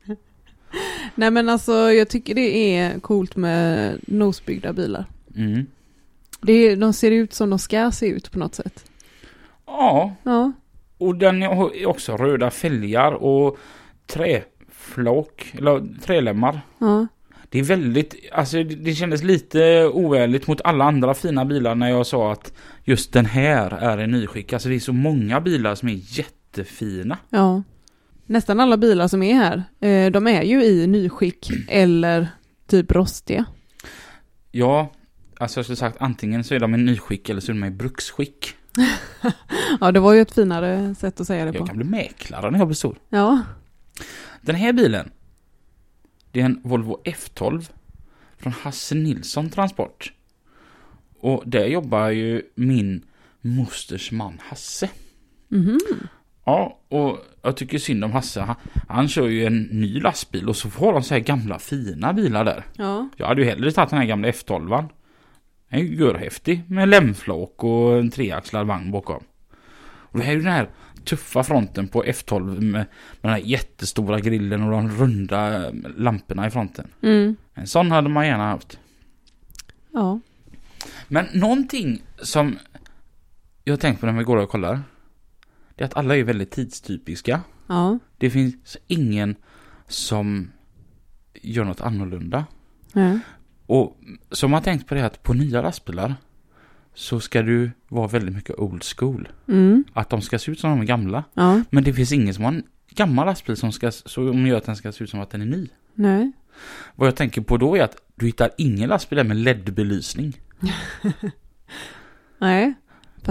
Nej 1.15 1.31
men 1.31 1.49
alltså 1.49 1.73
jag 1.93 2.09
tycker 2.09 2.35
det 2.35 2.77
är 2.77 3.01
coolt 3.01 3.37
med 3.37 3.95
nosbyggda 4.07 4.73
bilar. 4.73 5.05
Mm. 5.37 5.67
Det 6.41 6.75
de 6.75 6.93
ser 6.93 7.11
ut 7.11 7.35
som 7.35 7.51
de 7.51 7.59
ska 7.59 7.91
se 7.91 8.07
ut 8.07 8.31
på 8.33 8.39
något 8.39 8.55
sätt. 8.55 8.85
Ja, 9.67 10.15
Ja. 10.23 10.53
och 10.99 11.15
den 11.17 11.43
har 11.43 11.87
också 11.87 12.17
röda 12.17 12.51
fälgar 12.51 13.13
och 13.13 13.59
träflak, 14.07 15.55
eller 15.59 16.01
trälemmar. 16.03 16.61
Ja. 16.79 17.07
Det 17.51 17.59
är 17.59 17.63
väldigt, 17.63 18.15
alltså 18.33 18.57
det 18.57 18.75
det 18.75 18.95
kändes 18.95 19.23
lite 19.23 19.87
oärligt 19.93 20.47
mot 20.47 20.61
alla 20.61 20.85
andra 20.85 21.15
fina 21.15 21.45
bilar 21.45 21.75
när 21.75 21.89
jag 21.91 22.07
sa 22.07 22.33
att 22.33 22.53
just 22.85 23.13
den 23.13 23.27
här 23.27 23.71
är 23.71 23.99
en 23.99 24.11
nyskick. 24.11 24.53
Alltså 24.53 24.69
det 24.69 24.75
är 24.75 24.81
så 24.81 24.93
många 24.93 25.41
bilar 25.41 25.75
som 25.75 25.89
är 25.89 25.99
jättefina. 26.19 27.19
Ja. 27.31 27.63
Nästan 28.29 28.61
alla 28.61 28.77
bilar 28.77 29.09
som 29.09 29.23
är 29.23 29.35
här, 29.35 29.63
eh, 29.81 30.11
de 30.11 30.27
är 30.27 30.43
ju 30.43 30.65
i 30.65 30.87
nyskick 30.87 31.51
eller 31.69 32.29
typ 32.67 32.93
rostiga. 32.93 33.45
Ja, 34.51 34.93
alltså 35.39 35.59
jag 35.59 35.65
skulle 35.67 35.77
sagt 35.77 35.97
antingen 36.01 36.45
så 36.45 36.55
är 36.55 36.61
de 36.61 36.75
i 36.75 36.79
nyskick 36.79 37.29
eller 37.29 37.41
så 37.41 37.53
är 37.53 37.57
de 37.57 37.65
i 37.65 37.71
bruksskick. 37.71 38.55
Ja, 39.81 39.93
det 39.93 40.01
var 40.01 40.13
ju 40.13 40.21
ett 40.21 40.33
finare 40.35 40.95
sätt 40.95 41.21
att 41.21 41.27
säga 41.27 41.45
det 41.45 41.51
Jag 41.51 41.59
på. 41.59 41.67
kan 41.67 41.77
bli 41.77 41.87
mäklare 41.87 42.51
när 42.51 42.59
jag 42.59 42.69
blir 42.69 42.75
stor. 42.75 42.99
Ja. 43.09 43.41
Den 44.41 44.55
här 44.57 44.73
bilen, 44.73 45.11
det 46.33 46.41
är 46.41 46.45
en 46.45 46.61
Volvo 46.65 47.01
F12 47.05 47.71
från 48.39 48.53
Hasse 48.53 48.95
Nilsson 48.95 49.51
Transport. 49.51 50.13
Och 51.21 51.43
där 51.47 51.67
jobbar 51.67 52.09
ju 52.09 52.43
min 52.55 53.05
mosters 53.41 54.13
man 54.13 54.39
Hasse. 54.45 54.91
Mhm. 55.49 55.79
Ja, 56.45 56.81
och 56.89 57.19
jag 57.49 57.57
tycker 57.57 57.79
synd 57.79 58.05
om 58.05 58.13
Hasse. 58.13 58.41
Han, 58.41 58.57
han 58.89 59.09
kör 59.09 59.27
ju 59.27 59.47
en 59.47 59.63
ny 59.63 60.01
lastbil 60.01 60.49
och 60.49 60.57
så 60.57 60.71
får 60.71 60.93
de 60.93 61.03
så 61.03 61.15
här 61.15 61.21
gamla 61.21 61.59
fina 61.59 62.13
bilar 62.13 62.45
där. 62.45 62.65
Ja. 62.77 63.09
Jag 63.17 63.27
hade 63.27 63.43
ju 63.43 63.49
hellre 63.49 63.73
tagit 63.73 63.91
den 63.91 63.99
här 63.99 64.07
gamla 64.07 64.29
F12. 64.29 64.89
Den 65.71 65.81
är 65.81 65.85
ju 65.85 65.97
görhäftig 65.97 66.63
med 66.69 66.89
lämflak 66.89 67.65
och 67.65 67.99
en 67.99 68.11
treaxlad 68.11 68.67
vagn 68.67 68.91
bakom. 68.91 69.23
Och 69.81 70.19
det 70.19 70.25
här 70.25 70.33
är 70.33 70.37
ju 70.37 70.43
den 70.43 70.53
här 70.53 70.69
tuffa 71.05 71.43
fronten 71.43 71.89
på 71.89 72.05
F12 72.05 72.61
med, 72.61 72.63
med 72.63 72.87
den 73.21 73.31
här 73.31 73.39
jättestora 73.39 74.21
grillen 74.21 74.63
och 74.63 74.71
de 74.71 74.89
runda 74.91 75.71
lamporna 75.97 76.47
i 76.47 76.51
fronten. 76.51 76.91
Mm. 77.03 77.37
En 77.55 77.67
sån 77.67 77.91
hade 77.91 78.09
man 78.09 78.27
gärna 78.27 78.49
haft. 78.49 78.79
Ja. 79.93 80.21
Men 81.09 81.27
någonting 81.33 82.03
som 82.23 82.59
jag 83.65 83.81
tänkt 83.81 84.01
på 84.01 84.07
när 84.07 84.13
vi 84.13 84.25
går 84.25 84.37
och 84.37 84.51
kollar. 84.51 84.81
Det 85.79 85.85
är 85.85 85.87
att 85.87 85.97
alla 85.97 86.17
är 86.17 86.25
väldigt 86.25 86.51
tidstypiska. 86.51 87.41
Ja. 87.67 87.99
Det 88.19 88.31
finns 88.31 88.77
ingen 88.87 89.37
som 89.87 90.51
gör 91.35 91.65
något 91.65 91.81
annorlunda. 91.81 92.47
Ja. 92.93 93.19
Och 93.67 94.01
som 94.31 94.53
har 94.53 94.61
tänkt 94.61 94.87
på 94.87 94.95
det 94.95 95.07
att 95.07 95.23
på 95.23 95.35
nya 95.35 95.63
lastbilar 95.63 96.15
så 96.95 97.21
ska 97.21 97.43
du 97.43 97.71
vara 97.89 98.09
väldigt 98.09 98.35
mycket 98.35 98.59
old 98.59 98.85
school. 98.85 99.29
Mm. 99.49 99.85
Att 99.93 100.11
de 100.11 100.23
ska 100.23 100.39
se 100.39 100.53
ut 100.53 100.61
som 100.61 100.71
de 100.71 100.81
är 100.81 100.85
gamla. 100.85 101.25
Ja. 101.35 101.63
Men 101.71 101.85
det 101.85 101.93
finns 101.93 102.13
ingen 102.13 102.35
som 102.35 102.45
har 102.45 102.53
en 102.53 102.63
gammal 102.91 103.27
lastbil 103.27 103.57
som, 103.57 103.73
ska, 103.73 103.91
som 103.93 104.47
gör 104.47 104.57
att 104.57 104.65
den 104.65 104.77
ska 104.77 104.93
se 104.93 105.05
ut 105.05 105.11
som 105.11 105.21
att 105.21 105.31
den 105.31 105.43
är 105.43 105.47
ny. 105.47 105.69
Nej. 105.95 106.33
Vad 106.95 107.07
jag 107.07 107.17
tänker 107.17 107.41
på 107.41 107.57
då 107.57 107.77
är 107.77 107.83
att 107.83 107.97
du 108.15 108.27
hittar 108.27 108.51
ingen 108.57 108.89
lastbil 108.89 109.25
med 109.25 109.37
LED-belysning. 109.37 110.41
Nej. 112.39 112.75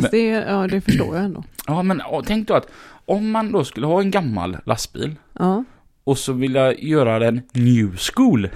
Fast 0.02 0.12
Men- 0.12 0.22
det, 0.22 0.28
ja, 0.28 0.68
det 0.68 0.82
förstår 0.82 1.16
jag 1.16 1.26
ändå. 1.26 1.44
Ja 1.68 1.84
men 1.84 1.98
ja, 2.00 2.24
tänk 2.26 2.48
då 2.48 2.54
att 2.54 2.68
om 3.06 3.32
man 3.32 3.52
då 3.52 3.64
skulle 3.64 3.88
ha 3.88 4.02
en 4.02 4.12
gammal 4.12 4.58
lastbil 4.66 5.16
Ja. 5.34 5.64
och 6.04 6.18
så 6.18 6.34
vill 6.34 6.56
jag 6.56 6.84
göra 6.84 7.20
den 7.20 7.42
new 7.54 7.98
school. 7.98 8.50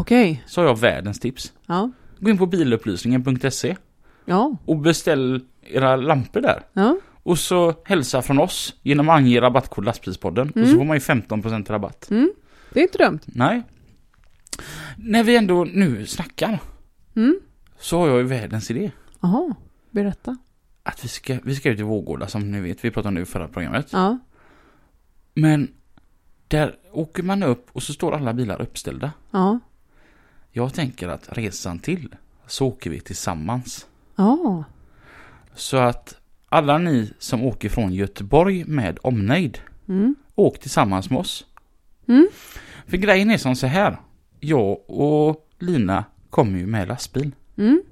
Okej. 0.00 0.42
Så 0.46 0.60
har 0.60 0.68
jag 0.68 0.78
världens 0.80 1.20
tips. 1.20 1.52
Ja. 1.66 1.90
Gå 2.18 2.30
in 2.30 2.38
på 2.38 2.46
bilupplysningen.se 2.46 3.76
Ja. 4.24 4.56
och 4.64 4.76
beställ 4.78 5.40
era 5.62 5.96
lampor 5.96 6.40
där. 6.40 6.62
Ja. 6.72 6.96
Och 7.22 7.38
så 7.38 7.74
hälsa 7.84 8.22
från 8.22 8.38
oss 8.38 8.74
genom 8.82 9.08
att 9.08 9.16
ange 9.16 9.40
rabattkod 9.40 9.84
lastbilspodden. 9.84 10.48
Och 10.48 10.54
så 10.54 10.60
Mm. 10.60 10.76
får 10.78 10.84
man 10.84 10.96
ju 10.96 11.00
15% 11.00 11.70
rabatt. 11.70 12.10
Mm. 12.10 12.30
Det 12.72 12.80
är 12.80 12.82
inte 12.82 12.98
dumt. 12.98 13.20
Nej. 13.26 13.62
När 14.96 15.24
vi 15.24 15.36
ändå 15.36 15.64
nu 15.64 16.06
snackar 16.06 16.58
Mm. 17.16 17.40
så 17.80 17.98
har 17.98 18.08
jag 18.08 18.16
ju 18.18 18.22
världens 18.24 18.70
idé. 18.70 18.90
Jaha. 19.20 19.54
Berätta. 19.96 20.36
Att 20.82 21.04
vi 21.04 21.08
ska, 21.08 21.38
vi 21.44 21.54
ska 21.54 21.70
ut 21.70 21.80
i 21.80 21.82
Vårgårda 21.82 22.26
som 22.28 22.50
ni 22.50 22.60
vet. 22.60 22.84
Vi 22.84 22.90
pratade 22.90 23.08
om 23.08 23.14
det 23.14 23.20
i 23.20 23.24
förra 23.24 23.48
programmet. 23.48 23.88
Ja. 23.92 24.18
Men 25.34 25.72
där 26.48 26.76
åker 26.92 27.22
man 27.22 27.42
upp 27.42 27.66
och 27.72 27.82
så 27.82 27.92
står 27.92 28.14
alla 28.14 28.32
bilar 28.34 28.62
uppställda. 28.62 29.12
Ja. 29.30 29.60
Jag 30.50 30.74
tänker 30.74 31.08
att 31.08 31.28
resan 31.38 31.78
till 31.78 32.14
så 32.46 32.66
åker 32.66 32.90
vi 32.90 33.00
tillsammans. 33.00 33.86
Ja. 34.16 34.64
Så 35.54 35.76
att 35.76 36.16
alla 36.48 36.78
ni 36.78 37.12
som 37.18 37.42
åker 37.42 37.68
från 37.68 37.92
Göteborg 37.92 38.64
med 38.64 38.98
omnejd, 39.02 39.58
Mm. 39.88 40.14
åk 40.34 40.58
tillsammans 40.58 41.10
med 41.10 41.18
oss. 41.18 41.46
Mm. 42.08 42.28
För 42.86 42.96
grejen 42.96 43.30
är 43.30 43.38
som 43.38 43.56
så 43.56 43.66
här. 43.66 43.96
Jag 44.40 44.90
och 44.90 45.48
Lina 45.58 46.04
kommer 46.30 46.58
ju 46.58 46.66
med 46.66 46.88
lastbil. 46.88 47.30
Mm. 47.56 47.82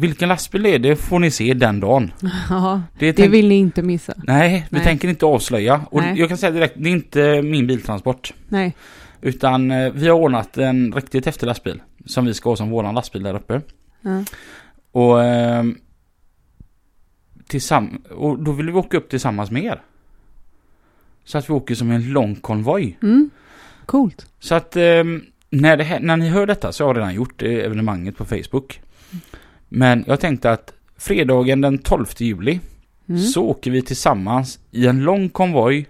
Vilken 0.00 0.28
lastbil 0.28 0.66
är 0.66 0.78
det 0.78 0.96
får 0.96 1.18
ni 1.18 1.30
se 1.30 1.54
den 1.54 1.80
dagen. 1.80 2.12
Ja. 2.50 2.82
Det, 2.98 3.12
Det 3.16 3.28
vill 3.28 3.48
ni 3.48 3.54
inte 3.54 3.82
missa. 3.82 4.14
Nej, 4.16 4.66
vi 4.70 4.76
Nej. 4.76 4.84
tänker 4.86 5.08
inte 5.08 5.26
avslöja. 5.26 5.80
Och 5.90 6.00
Nej. 6.02 6.18
jag 6.18 6.28
kan 6.28 6.38
säga 6.38 6.52
direkt, 6.52 6.74
det 6.76 6.88
är 6.88 6.92
inte 6.92 7.42
min 7.42 7.66
biltransport. 7.66 8.34
Nej. 8.48 8.76
Utan 9.20 9.70
eh, 9.70 9.92
vi 9.92 10.08
har 10.08 10.14
ordnat 10.16 10.58
en 10.58 10.92
riktigt 10.92 11.26
häftig 11.26 11.46
lastbil. 11.46 11.82
Som 12.06 12.24
vi 12.26 12.34
ska 12.34 12.48
ha 12.50 12.56
som 12.56 12.70
våran 12.70 12.94
lastbil 12.94 13.22
där 13.22 13.34
uppe. 13.34 13.60
Ja. 14.00 14.24
Och, 14.92 15.24
eh, 15.24 15.64
tillsamm- 17.48 18.04
och 18.10 18.38
då 18.38 18.52
vill 18.52 18.66
vi 18.66 18.72
åka 18.72 18.96
upp 18.96 19.08
tillsammans 19.10 19.50
med 19.50 19.64
er. 19.64 19.82
Så 21.24 21.38
att 21.38 21.48
vi 21.50 21.54
åker 21.54 21.74
som 21.74 21.90
en 21.90 22.12
lång 22.12 22.34
konvoj. 22.34 22.98
Mm. 23.02 23.30
Coolt. 23.86 24.26
Så 24.40 24.54
att 24.54 24.76
eh, 24.76 25.04
när, 25.50 25.76
det 25.76 25.84
här, 25.84 26.00
när 26.00 26.16
ni 26.16 26.28
hör 26.28 26.46
detta 26.46 26.72
så 26.72 26.84
har 26.84 26.88
jag 26.90 26.96
redan 26.96 27.14
gjort 27.14 27.34
det 27.38 27.64
evenemanget 27.64 28.16
på 28.16 28.24
Facebook. 28.24 28.80
Men 29.68 30.04
jag 30.06 30.20
tänkte 30.20 30.50
att 30.50 30.72
fredagen 30.98 31.60
den 31.60 31.78
12 31.78 32.06
juli 32.18 32.60
Mm. 33.08 33.20
så 33.20 33.44
åker 33.44 33.70
vi 33.70 33.82
tillsammans 33.82 34.58
i 34.70 34.86
en 34.86 35.00
lång 35.04 35.28
konvoj 35.28 35.86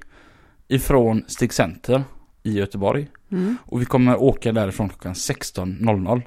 ifrån 0.68 1.24
Stig 1.26 1.52
Center 1.52 2.02
i 2.42 2.52
Göteborg. 2.58 3.06
Mm. 3.32 3.56
Och 3.64 3.80
vi 3.80 3.84
kommer 3.84 4.22
åka 4.22 4.52
därifrån 4.52 4.88
klockan 4.88 5.12
16.00. 5.14 6.22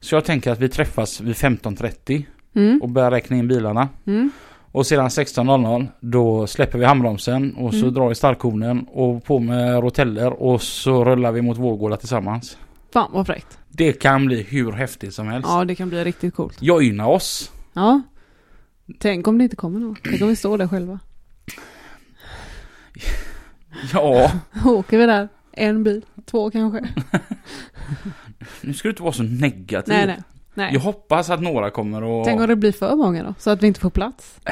Så 0.00 0.14
jag 0.14 0.24
tänker 0.24 0.50
att 0.52 0.58
vi 0.60 0.68
träffas 0.68 1.20
vid 1.20 1.34
15.30 1.36 2.24
Mm. 2.54 2.82
och 2.82 2.88
börjar 2.88 3.10
räkna 3.10 3.36
in 3.36 3.48
bilarna. 3.48 3.88
Mm. 4.06 4.30
Och 4.72 4.86
sedan 4.86 5.08
16.00 5.10 5.86
då 6.00 6.46
släpper 6.46 6.78
vi 6.78 6.84
handbromsen 6.84 7.54
och 7.54 7.74
så 7.74 7.78
Mm. 7.80 7.94
drar 7.94 8.08
vi 8.08 8.14
starkkonen 8.14 8.86
och 8.92 9.24
på 9.24 9.38
med 9.38 9.80
roteller 9.82 10.42
och 10.42 10.62
så 10.62 11.04
rullar 11.04 11.32
vi 11.32 11.42
mot 11.42 11.58
Vårgårda 11.58 11.96
tillsammans. 11.96 12.58
Fan 12.92 13.10
vad 13.12 13.26
fräckt. 13.26 13.58
Det 13.68 13.92
kan 13.92 14.26
bli 14.26 14.42
hur 14.42 14.72
häftigt 14.72 15.14
som 15.14 15.28
helst. 15.28 15.48
Ja, 15.48 15.64
det 15.64 15.74
kan 15.74 15.88
bli 15.88 16.04
riktigt 16.04 16.34
coolt. 16.34 16.62
Joina 16.62 17.06
oss! 17.06 17.52
Ja. 17.72 18.02
Tänk 18.98 19.28
om 19.28 19.38
det 19.38 19.44
inte 19.44 19.56
kommer 19.56 19.80
någon. 19.80 19.96
Tänk 20.04 20.22
om 20.22 20.28
vi 20.28 20.36
står 20.36 20.58
där 20.58 20.68
själva. 20.68 20.98
Ja, 23.92 24.32
Åker 24.64 24.98
vi 24.98 25.06
där. 25.06 25.28
En 25.52 25.84
bil. 25.84 26.04
Två 26.26 26.50
kanske. 26.50 26.80
nu 28.60 28.74
ska 28.74 28.88
du 28.88 28.90
inte 28.90 29.02
vara 29.02 29.12
så 29.12 29.22
negativ. 29.22 29.94
Nej, 29.94 30.06
nej. 30.06 30.22
nej. 30.54 30.70
Jag 30.72 30.80
hoppas 30.80 31.30
att 31.30 31.42
några 31.42 31.70
kommer 31.70 32.20
att... 32.20 32.26
Tänk 32.26 32.40
om 32.40 32.46
det 32.46 32.56
blir 32.56 32.72
för 32.72 32.96
många 32.96 33.22
då? 33.22 33.34
Så 33.38 33.50
att 33.50 33.62
vi 33.62 33.66
inte 33.66 33.80
får 33.80 33.90
plats. 33.90 34.40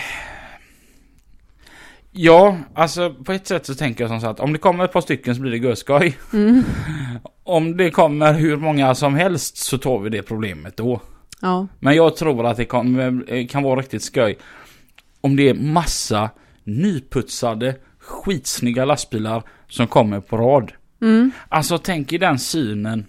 Ja, 2.13 2.59
alltså 2.75 3.15
på 3.15 3.33
ett 3.33 3.47
sätt 3.47 3.67
så 3.67 3.75
tänker 3.75 4.05
jag 4.05 4.11
som 4.11 4.21
så 4.21 4.27
att 4.27 4.41
om 4.41 4.53
det 4.53 4.59
kommer 4.59 4.85
ett 4.85 4.93
par 4.93 5.01
stycken 5.01 5.35
så 5.35 5.41
blir 5.41 5.51
det 5.51 5.57
görskoj. 5.57 6.19
Mm. 6.33 6.63
Om 7.45 7.77
det 7.77 7.91
kommer 7.91 8.33
hur 8.35 8.57
många 8.57 8.95
som 8.95 9.15
helst 9.15 9.57
så 9.57 9.79
tar 9.79 9.99
vi 9.99 10.11
det 10.11 10.23
problemet 10.23 10.77
då. 10.77 11.01
Ja. 11.41 11.67
Men 11.79 11.97
jag 11.97 12.17
tror 12.17 12.47
att 12.47 12.57
det 12.57 12.65
kan, 12.65 13.25
kan 13.49 13.63
vara 13.63 13.81
riktigt 13.81 14.03
skoj. 14.03 14.39
Om 15.21 15.37
det 15.37 15.49
är 15.49 15.55
massa 15.55 16.31
nyputsade, 16.65 17.77
skitsnygga 17.99 18.85
lastbilar 18.85 19.43
som 19.69 19.87
kommer 19.87 20.21
på 20.21 20.37
rad. 20.37 20.73
Mm. 21.03 21.31
Alltså 21.49 21.79
tänk 21.79 22.13
i 22.13 22.19
den 22.19 22.39
synen. 22.39 23.07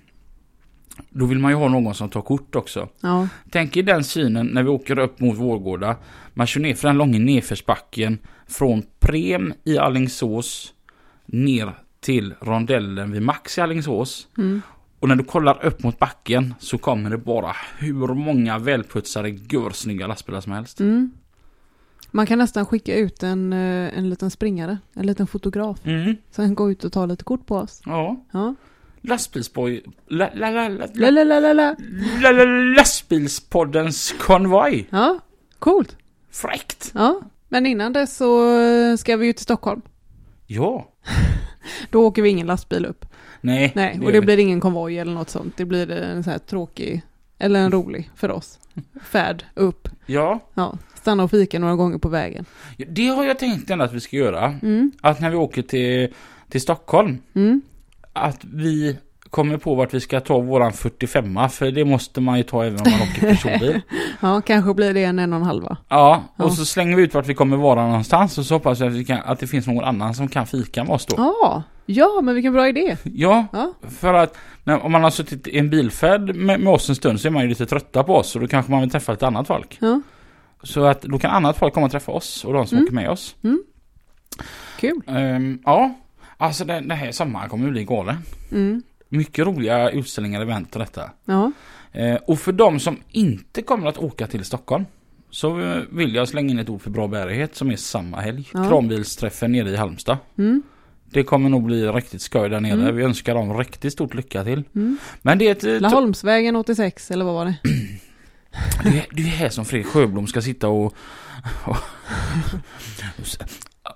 Då 1.10 1.26
vill 1.26 1.40
man 1.40 1.52
ju 1.52 1.58
ha 1.58 1.68
någon 1.68 1.96
som 1.96 2.10
tar 2.10 2.22
kort 2.22 2.56
också. 2.56 2.90
Ja. 3.02 3.28
Tänk 3.52 3.78
i 3.78 3.82
den 3.82 4.04
synen 4.04 4.48
när 4.48 4.64
vi 4.64 4.70
åker 4.70 5.00
upp 5.00 5.20
mot 5.20 5.38
Vårgårda. 5.38 5.96
Man 6.34 6.48
kör 6.48 6.62
ner 6.62 6.74
för 6.74 6.88
den 6.88 6.98
långa 6.98 7.20
nedförsbacken 7.20 8.20
från 8.52 8.84
Prem 9.00 9.54
i 9.64 9.78
Allingsås 9.78 10.74
ner 11.26 11.74
till 12.00 12.34
rondellen 12.42 13.12
vid 13.12 13.22
Max 13.22 13.58
i 13.58 13.62
Allingsås. 13.62 14.28
Mm. 14.38 14.62
Och 15.00 15.08
när 15.08 15.16
du 15.16 15.24
kollar 15.24 15.66
upp 15.66 15.84
mot 15.84 16.00
backen 16.00 16.54
så 16.60 16.78
kommer 16.78 17.10
det 17.10 17.18
bara 17.18 17.56
hur 17.78 18.08
många 18.14 18.60
välputsade, 18.60 19.30
görsnygga 19.30 20.08
lastbilar 20.08 20.42
som 20.42 20.52
helst. 20.52 20.80
Mm. 20.80 21.12
Man 22.12 22.26
kan 22.26 22.38
nästan 22.38 22.66
skicka 22.66 22.96
ut 22.96 23.24
en, 23.24 23.54
eh, 23.54 23.98
en 23.98 24.10
liten 24.10 24.32
springare. 24.32 24.78
En 24.94 25.06
liten 25.06 25.28
fotograf. 25.28 25.78
Mm. 25.86 26.16
Sen 26.32 26.56
gå 26.56 26.72
ut 26.72 26.84
och 26.84 26.94
ta 26.94 27.06
lite 27.06 27.24
kort 27.24 27.46
på 27.46 27.56
oss. 27.56 27.82
Ja. 27.86 28.26
Ja. 28.32 28.56
Lastbilsboj... 29.02 29.84
La, 30.08 30.30
la, 30.36 30.50
la, 30.52 30.70
la, 30.70 30.88
La, 30.94 31.10
la, 31.10 31.24
la, 31.24 31.40
la, 31.40 31.54
la, 31.54 31.54
la. 31.54 31.76
la, 32.22 32.32
la, 32.32 32.46
lastbilspoddens 32.78 34.16
konvoj. 34.20 34.88
Ja. 34.90 35.20
Coolt. 35.60 35.98
Fräckt. 36.32 36.92
Ja. 36.96 37.22
Men 37.54 37.66
innan 37.66 37.94
det 37.94 38.08
så 38.08 38.60
eh, 38.60 38.96
ska 38.96 39.18
vi 39.18 39.26
ju 39.26 39.34
till 39.34 39.44
Stockholm. 39.44 39.82
Ja. 40.48 40.88
Då 41.90 42.08
åker 42.08 42.22
vi 42.22 42.30
ingen 42.30 42.48
lastbil 42.48 42.86
upp. 42.86 43.06
Nej. 43.42 43.72
Nej, 43.76 44.00
och 44.06 44.12
det 44.12 44.22
blir 44.22 44.38
ingen 44.38 44.60
konvoj 44.60 44.98
eller 44.98 45.14
något 45.14 45.30
sånt. 45.30 45.58
Det 45.58 45.66
blir 45.66 45.92
en 45.92 46.24
så 46.24 46.30
här 46.30 46.38
tråkig, 46.38 47.02
eller 47.38 47.60
en 47.60 47.72
rolig 47.72 48.10
för 48.16 48.32
oss, 48.32 48.60
färd 49.04 49.46
upp. 49.56 49.88
Ja. 50.06 50.40
Ja, 50.54 50.78
stanna 50.96 51.24
och 51.24 51.32
fika 51.32 51.60
några 51.60 51.76
gånger 51.76 51.98
på 51.98 52.10
vägen. 52.10 52.46
Det 52.88 53.08
har 53.08 53.24
jag 53.24 53.40
tänkt 53.40 53.70
ändå 53.70 53.86
att 53.86 53.94
vi 53.94 54.00
ska 54.00 54.16
göra. 54.18 54.46
Mm, 54.62 54.92
Att 55.02 55.20
när 55.20 55.30
vi 55.30 55.36
åker 55.36 55.62
till, 55.62 56.14
till 56.50 56.62
Stockholm. 56.62 57.18
mm, 57.34 57.62
Att 58.14 58.40
vi 58.44 58.98
kommer 59.32 59.58
på 59.58 59.76
vart 59.76 59.94
vi 59.94 60.00
ska 60.00 60.20
ta 60.20 60.40
våran 60.40 60.74
45 60.74 61.50
För 61.50 61.72
det 61.72 61.86
måste 61.86 62.22
man 62.22 62.38
ju 62.38 62.44
ta 62.44 62.64
även 62.66 62.80
om 62.82 62.92
man 62.92 63.02
åker 63.02 63.22
personbil. 63.22 63.82
ja, 64.22 64.42
kanske 64.42 64.74
blir 64.74 64.94
det 64.94 65.04
en 65.04 65.20
en 65.20 65.34
och 65.34 65.40
en 65.40 65.46
halva. 65.46 65.78
Ja, 65.90 66.24
och 66.36 66.46
Ja. 66.46 66.50
så 66.50 66.66
slänger 66.66 66.96
vi 66.98 67.04
ut 67.04 67.14
vart 67.14 67.28
vi 67.28 67.34
kommer 67.34 67.58
vara 67.58 67.88
någonstans. 67.88 68.38
Och 68.38 68.46
så 68.46 68.56
hoppas 68.56 68.80
jag 68.80 68.88
att, 68.88 68.94
vi 68.94 69.06
kan, 69.06 69.20
att 69.26 69.40
det 69.40 69.48
finns 69.48 69.68
någon 69.68 69.84
annan 69.84 70.14
som 70.14 70.28
kan 70.28 70.48
fika 70.48 70.84
med 70.84 70.94
oss 70.94 71.06
då. 71.06 71.16
Ja, 71.18 71.64
ja, 71.86 72.22
men 72.24 72.36
vilken 72.36 72.54
bra 72.54 72.68
idé. 72.68 72.98
Ja, 73.04 73.46
Ja, 73.54 73.74
för 73.90 74.14
att 74.14 74.38
när, 74.64 74.86
om 74.86 74.92
man 74.92 75.04
har 75.04 75.12
suttit 75.12 75.48
i 75.48 75.58
en 75.58 75.70
bilfärd 75.70 76.36
med, 76.36 76.60
med 76.60 76.74
oss 76.74 76.90
en 76.90 76.96
stund 76.96 77.20
så 77.22 77.28
är 77.28 77.32
man 77.32 77.44
ju 77.44 77.50
lite 77.50 77.66
trötta 77.66 78.04
på 78.04 78.16
oss. 78.16 78.36
Och 78.36 78.42
då 78.42 78.48
kanske 78.48 78.72
man 78.72 78.82
vill 78.82 78.90
träffa 78.90 79.12
lite 79.12 79.28
annat 79.28 79.48
folk. 79.48 79.78
ja, 79.82 80.02
Så 80.64 80.84
att 80.86 81.02
då 81.02 81.20
kan 81.20 81.32
annat 81.32 81.58
folk 81.58 81.74
komma 81.74 81.86
och 81.86 81.92
träffa 81.92 82.12
oss 82.12 82.46
och 82.46 82.54
de 82.54 82.68
som 82.68 82.78
Mm. 82.78 82.86
åker 82.86 82.96
med 82.96 83.10
oss. 83.10 83.36
kul. 84.80 85.02
Ehm, 85.08 85.60
ja, 85.66 85.94
alltså 86.38 86.66
den, 86.66 86.88
den 86.88 86.98
här 86.98 87.12
sommaren 87.12 87.50
kommer 87.50 87.66
att 87.66 87.72
bli 87.72 87.84
galen. 87.84 88.18
Mm, 88.52 88.84
Mycket 89.14 89.46
roliga 89.46 89.90
utställningar, 89.90 90.42
event 90.42 90.76
och 90.76 90.80
detta. 90.80 91.12
ja, 91.26 91.52
Eh, 91.94 92.16
och 92.16 92.40
för 92.40 92.52
de 92.52 92.80
som 92.80 92.98
inte 93.10 93.62
kommer 93.62 93.88
att 93.88 93.98
åka 93.98 94.28
till 94.28 94.46
Stockholm 94.46 94.86
så 95.30 95.54
vill 95.92 96.16
jag 96.16 96.28
slänga 96.28 96.50
in 96.52 96.60
ett 96.60 96.70
ord 96.70 96.82
för 96.82 96.90
bra 96.90 97.08
bärighet 97.08 97.56
som 97.56 97.72
är 97.72 97.76
samma 97.76 98.22
helg. 98.22 98.50
Ja. 98.54 98.68
Kranbilsträffen 98.70 99.52
nere 99.52 99.70
i 99.70 99.76
Halmstad. 99.76 100.18
mm, 100.38 100.64
Det 101.06 101.24
kommer 101.24 101.50
nog 101.50 101.64
bli 101.64 101.88
riktigt 101.88 102.22
skoj 102.22 102.50
där 102.50 102.60
nere. 102.60 102.74
Mm. 102.74 102.96
Vi 102.96 103.04
önskar 103.04 103.36
dem 103.36 103.58
riktigt 103.58 103.94
stort 103.94 104.14
lycka 104.14 104.44
till. 104.44 104.64
mm. 104.76 104.98
Men 105.22 105.38
det 105.38 105.48
är 105.48 105.52
ett... 105.52 105.64
eh, 105.64 105.80
Laholmsvägen 105.80 106.56
86, 106.56 107.12
eller 107.12 107.26
vad 107.26 107.34
var 107.34 107.46
det? 107.46 107.58
Det 108.84 108.90
är, 109.00 109.06
det 109.12 109.22
är 109.22 109.26
här 109.26 109.50
som 109.50 109.66
Fredrik 109.66 109.88
Sjöblom 109.88 110.28
ska 110.28 110.42
sitta 110.42 110.68
och... 110.70 110.86
och 111.66 111.78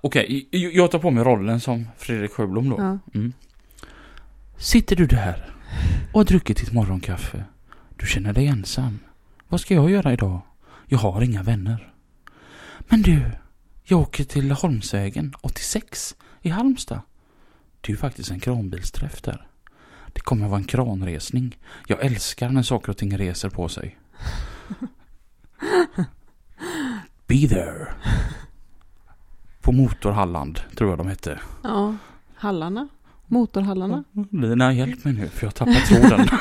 Okej, 0.01 0.47
jag- 0.51 0.73
jag 0.73 0.91
tar 0.91 0.99
på 0.99 1.11
mig 1.11 1.23
rollen 1.23 1.59
som 1.59 1.87
Fredrik 1.97 2.31
Sjöblom 2.31 2.69
då. 2.69 2.75
Ja. 2.79 2.99
Mm. 3.19 3.33
Sitter 4.57 4.95
du 4.95 5.05
där 5.05 5.55
och 6.13 6.19
har 6.19 6.25
druckit 6.25 6.57
ditt 6.57 6.73
morgonkaffe? 6.73 7.45
Du 7.95 8.05
känner 8.07 8.33
dig 8.33 8.47
ensam. 8.47 8.99
Vad 9.47 9.61
ska 9.61 9.73
jag 9.73 9.89
göra 9.89 10.13
idag? 10.13 10.41
Jag 10.85 10.97
har 10.97 11.21
inga 11.21 11.43
vänner. 11.43 11.93
Men 12.79 13.01
du, 13.01 13.31
jag 13.83 13.99
åker 13.99 14.23
till 14.23 14.51
Holmsvägen 14.51 15.33
86 15.41 16.15
i 16.41 16.49
Halmstad. 16.49 17.01
Det 17.81 17.89
är 17.89 17.91
ju 17.91 17.97
faktiskt 17.97 18.31
en 18.31 18.39
kranbilsträff 18.39 19.21
där. 19.21 19.47
Det 20.13 20.21
kommer 20.21 20.47
vara 20.47 20.59
en 20.59 20.65
kranresning. 20.65 21.57
Jag 21.87 22.05
älskar 22.05 22.49
när 22.49 22.63
saker 22.63 22.89
och 22.89 22.97
ting 22.97 23.17
reser 23.17 23.49
på 23.49 23.69
sig. 23.69 23.97
Be 27.27 27.47
there. 27.47 27.87
På 29.61 29.71
Motor 29.71 30.11
Halland, 30.11 30.59
tror 30.75 30.89
jag 30.89 30.97
de 30.99 31.07
hette. 31.07 31.39
Ja, 31.63 31.95
Hallarna. 32.35 32.87
Motorhallarna. 33.27 34.03
Lina, 34.31 34.73
hjälp 34.73 35.03
mig 35.05 35.13
nu 35.13 35.27
för 35.27 35.43
jag 35.45 35.47
har 35.47 35.51
tappat 35.51 35.85
tråden. 35.85 36.27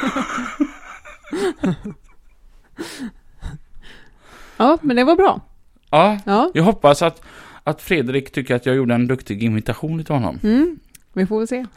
Ja, 4.57 4.79
men 4.83 4.97
det 4.97 5.05
var 5.05 5.17
bra. 5.17 5.41
ja, 5.91 6.19
Ja, 6.27 6.51
jag 6.55 6.63
hoppas 6.65 7.03
att, 7.03 7.23
att 7.65 7.83
Fredrik 7.83 8.33
tycker 8.33 8.55
att 8.55 8.67
jag 8.67 8.77
gjorde 8.77 8.95
en 8.95 9.07
duktig 9.07 9.43
imitation 9.43 10.01
utav 10.01 10.17
honom. 10.17 10.39
mm. 10.43 10.79
vi 11.13 11.27
får 11.27 11.39
väl 11.39 11.49
se. 11.49 11.67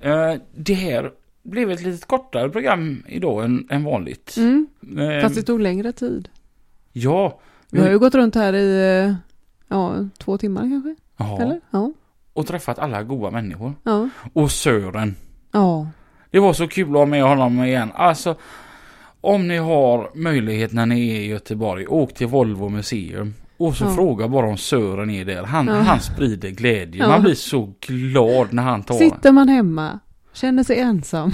Eh, 0.00 0.34
det 0.54 0.74
här 0.74 1.12
blev 1.42 1.70
ett 1.70 1.82
lite 1.82 2.06
kortare 2.06 2.48
program 2.50 3.02
idag 3.08 3.44
än, 3.44 3.66
än 3.70 3.84
vanligt. 3.84 4.36
Mm. 4.36 4.66
Eh, 4.98 5.22
Fast 5.22 5.34
det 5.34 5.42
tog 5.42 5.60
längre 5.60 5.92
tid. 5.92 6.28
Ja. 6.92 7.40
Vi 7.70 7.80
har 7.80 7.88
ju 7.88 7.98
gått 7.98 8.14
runt 8.14 8.34
här 8.34 8.52
i, 8.52 8.98
eh, 9.06 9.14
ja, 9.68 9.94
två 10.18 10.38
timmar 10.38 10.60
kanske? 10.62 10.94
ja. 11.16 11.42
Eller? 11.42 11.60
Ja. 11.70 11.92
Och 12.34 12.46
träffat 12.46 12.78
alla 12.78 13.02
goda 13.02 13.30
människor. 13.30 13.74
Ja. 13.82 14.08
Och 14.32 14.50
Sören. 14.50 15.16
Ja. 15.52 15.86
Det 16.30 16.38
var 16.40 16.52
så 16.52 16.68
kul 16.68 16.88
att 16.88 16.94
ha 16.96 17.06
med 17.06 17.22
honom 17.24 17.64
igen. 17.64 17.90
Alltså, 17.94 18.36
om 19.20 19.48
ni 19.48 19.56
har 19.56 20.10
möjlighet 20.14 20.72
när 20.72 20.86
ni 20.86 21.10
är 21.10 21.20
i 21.20 21.26
Göteborg, 21.26 21.86
åk 21.86 22.14
till 22.14 22.26
Volvo 22.26 22.68
museum. 22.68 23.34
Och 23.56 23.76
så 23.76 23.84
Ja. 23.84 23.94
fråga 23.94 24.28
bara 24.28 24.46
om 24.46 24.56
Sören 24.56 25.10
är 25.10 25.24
där. 25.24 25.44
Han, 25.44 25.66
Ja. 25.66 25.74
han 25.74 26.00
sprider 26.00 26.50
glädje. 26.50 27.00
Ja. 27.02 27.08
Man 27.08 27.22
blir 27.22 27.34
så 27.34 27.72
glad 27.80 28.52
när 28.52 28.62
han 28.62 28.82
tar 28.82 28.94
Sitter 28.94 29.32
man 29.32 29.48
hemma, 29.48 29.98
känner 30.32 30.62
sig 30.62 30.78
ensam. 30.78 31.30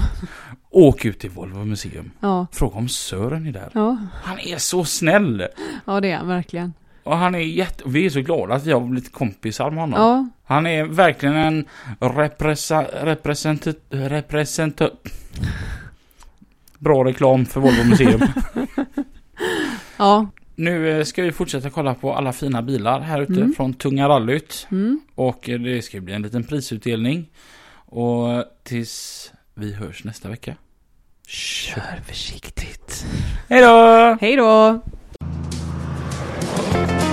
Åk 0.69 1.05
ut 1.05 1.19
till 1.19 1.29
Volvo 1.29 1.65
museum. 1.65 2.11
Ja. 2.19 2.47
Fråga 2.51 2.75
om 2.77 2.87
Sören 2.89 3.47
är 3.47 3.51
där. 3.51 3.69
Ja. 3.73 3.97
Han 4.23 4.39
är 4.39 4.57
så 4.57 4.83
snäll. 4.85 5.47
Ja, 5.85 6.01
det 6.01 6.11
är 6.11 6.17
han 6.17 6.27
verkligen. 6.27 6.73
Och 7.03 7.17
han 7.17 7.35
är 7.35 7.39
jätte... 7.39 7.83
Vi 7.87 8.05
är 8.05 8.09
så 8.09 8.21
glada 8.21 8.53
att 8.55 8.65
vi 8.65 8.71
har 8.71 8.79
blivit 8.79 9.11
kompisar 9.13 9.71
med 9.71 9.79
honom. 9.79 9.99
Ja. 10.01 10.27
Han 10.45 10.67
är 10.67 10.83
verkligen 10.85 11.35
en 11.35 11.65
represa, 11.99 12.85
represent, 13.03 13.67
represent... 13.89 14.81
Bra 16.79 17.03
reklam 17.05 17.45
för 17.45 17.59
Volvo 17.59 17.83
museum. 17.83 18.21
Ja. 19.97 20.27
nu 20.55 20.97
eh, 20.99 21.03
ska 21.03 21.23
vi 21.23 21.31
fortsätta 21.31 21.69
kolla 21.69 21.93
på 21.93 22.13
alla 22.13 22.33
fina 22.33 22.61
bilar 22.61 22.99
här 23.01 23.21
ute 23.21 23.33
Mm. 23.33 23.53
från 23.53 23.73
Tunga 23.73 24.09
rallyt. 24.09 24.67
Mm. 24.71 24.99
Och 25.15 25.49
eh, 25.49 25.59
det 25.59 25.81
ska 25.81 26.01
bli 26.01 26.13
en 26.13 26.21
liten 26.21 26.43
prisutdelning. 26.43 27.29
Och 27.73 28.43
tills 28.63 29.31
Vi 29.53 29.73
hörs 29.73 30.03
nästa 30.03 30.29
vecka. 30.29 30.55
Kör 31.27 32.01
försiktigt. 32.07 33.05
Hej 33.49 33.61
då! 33.61 34.17
Hej 34.21 34.35
då! 34.35 34.81
Thank 36.71 37.01
you. 37.01 37.10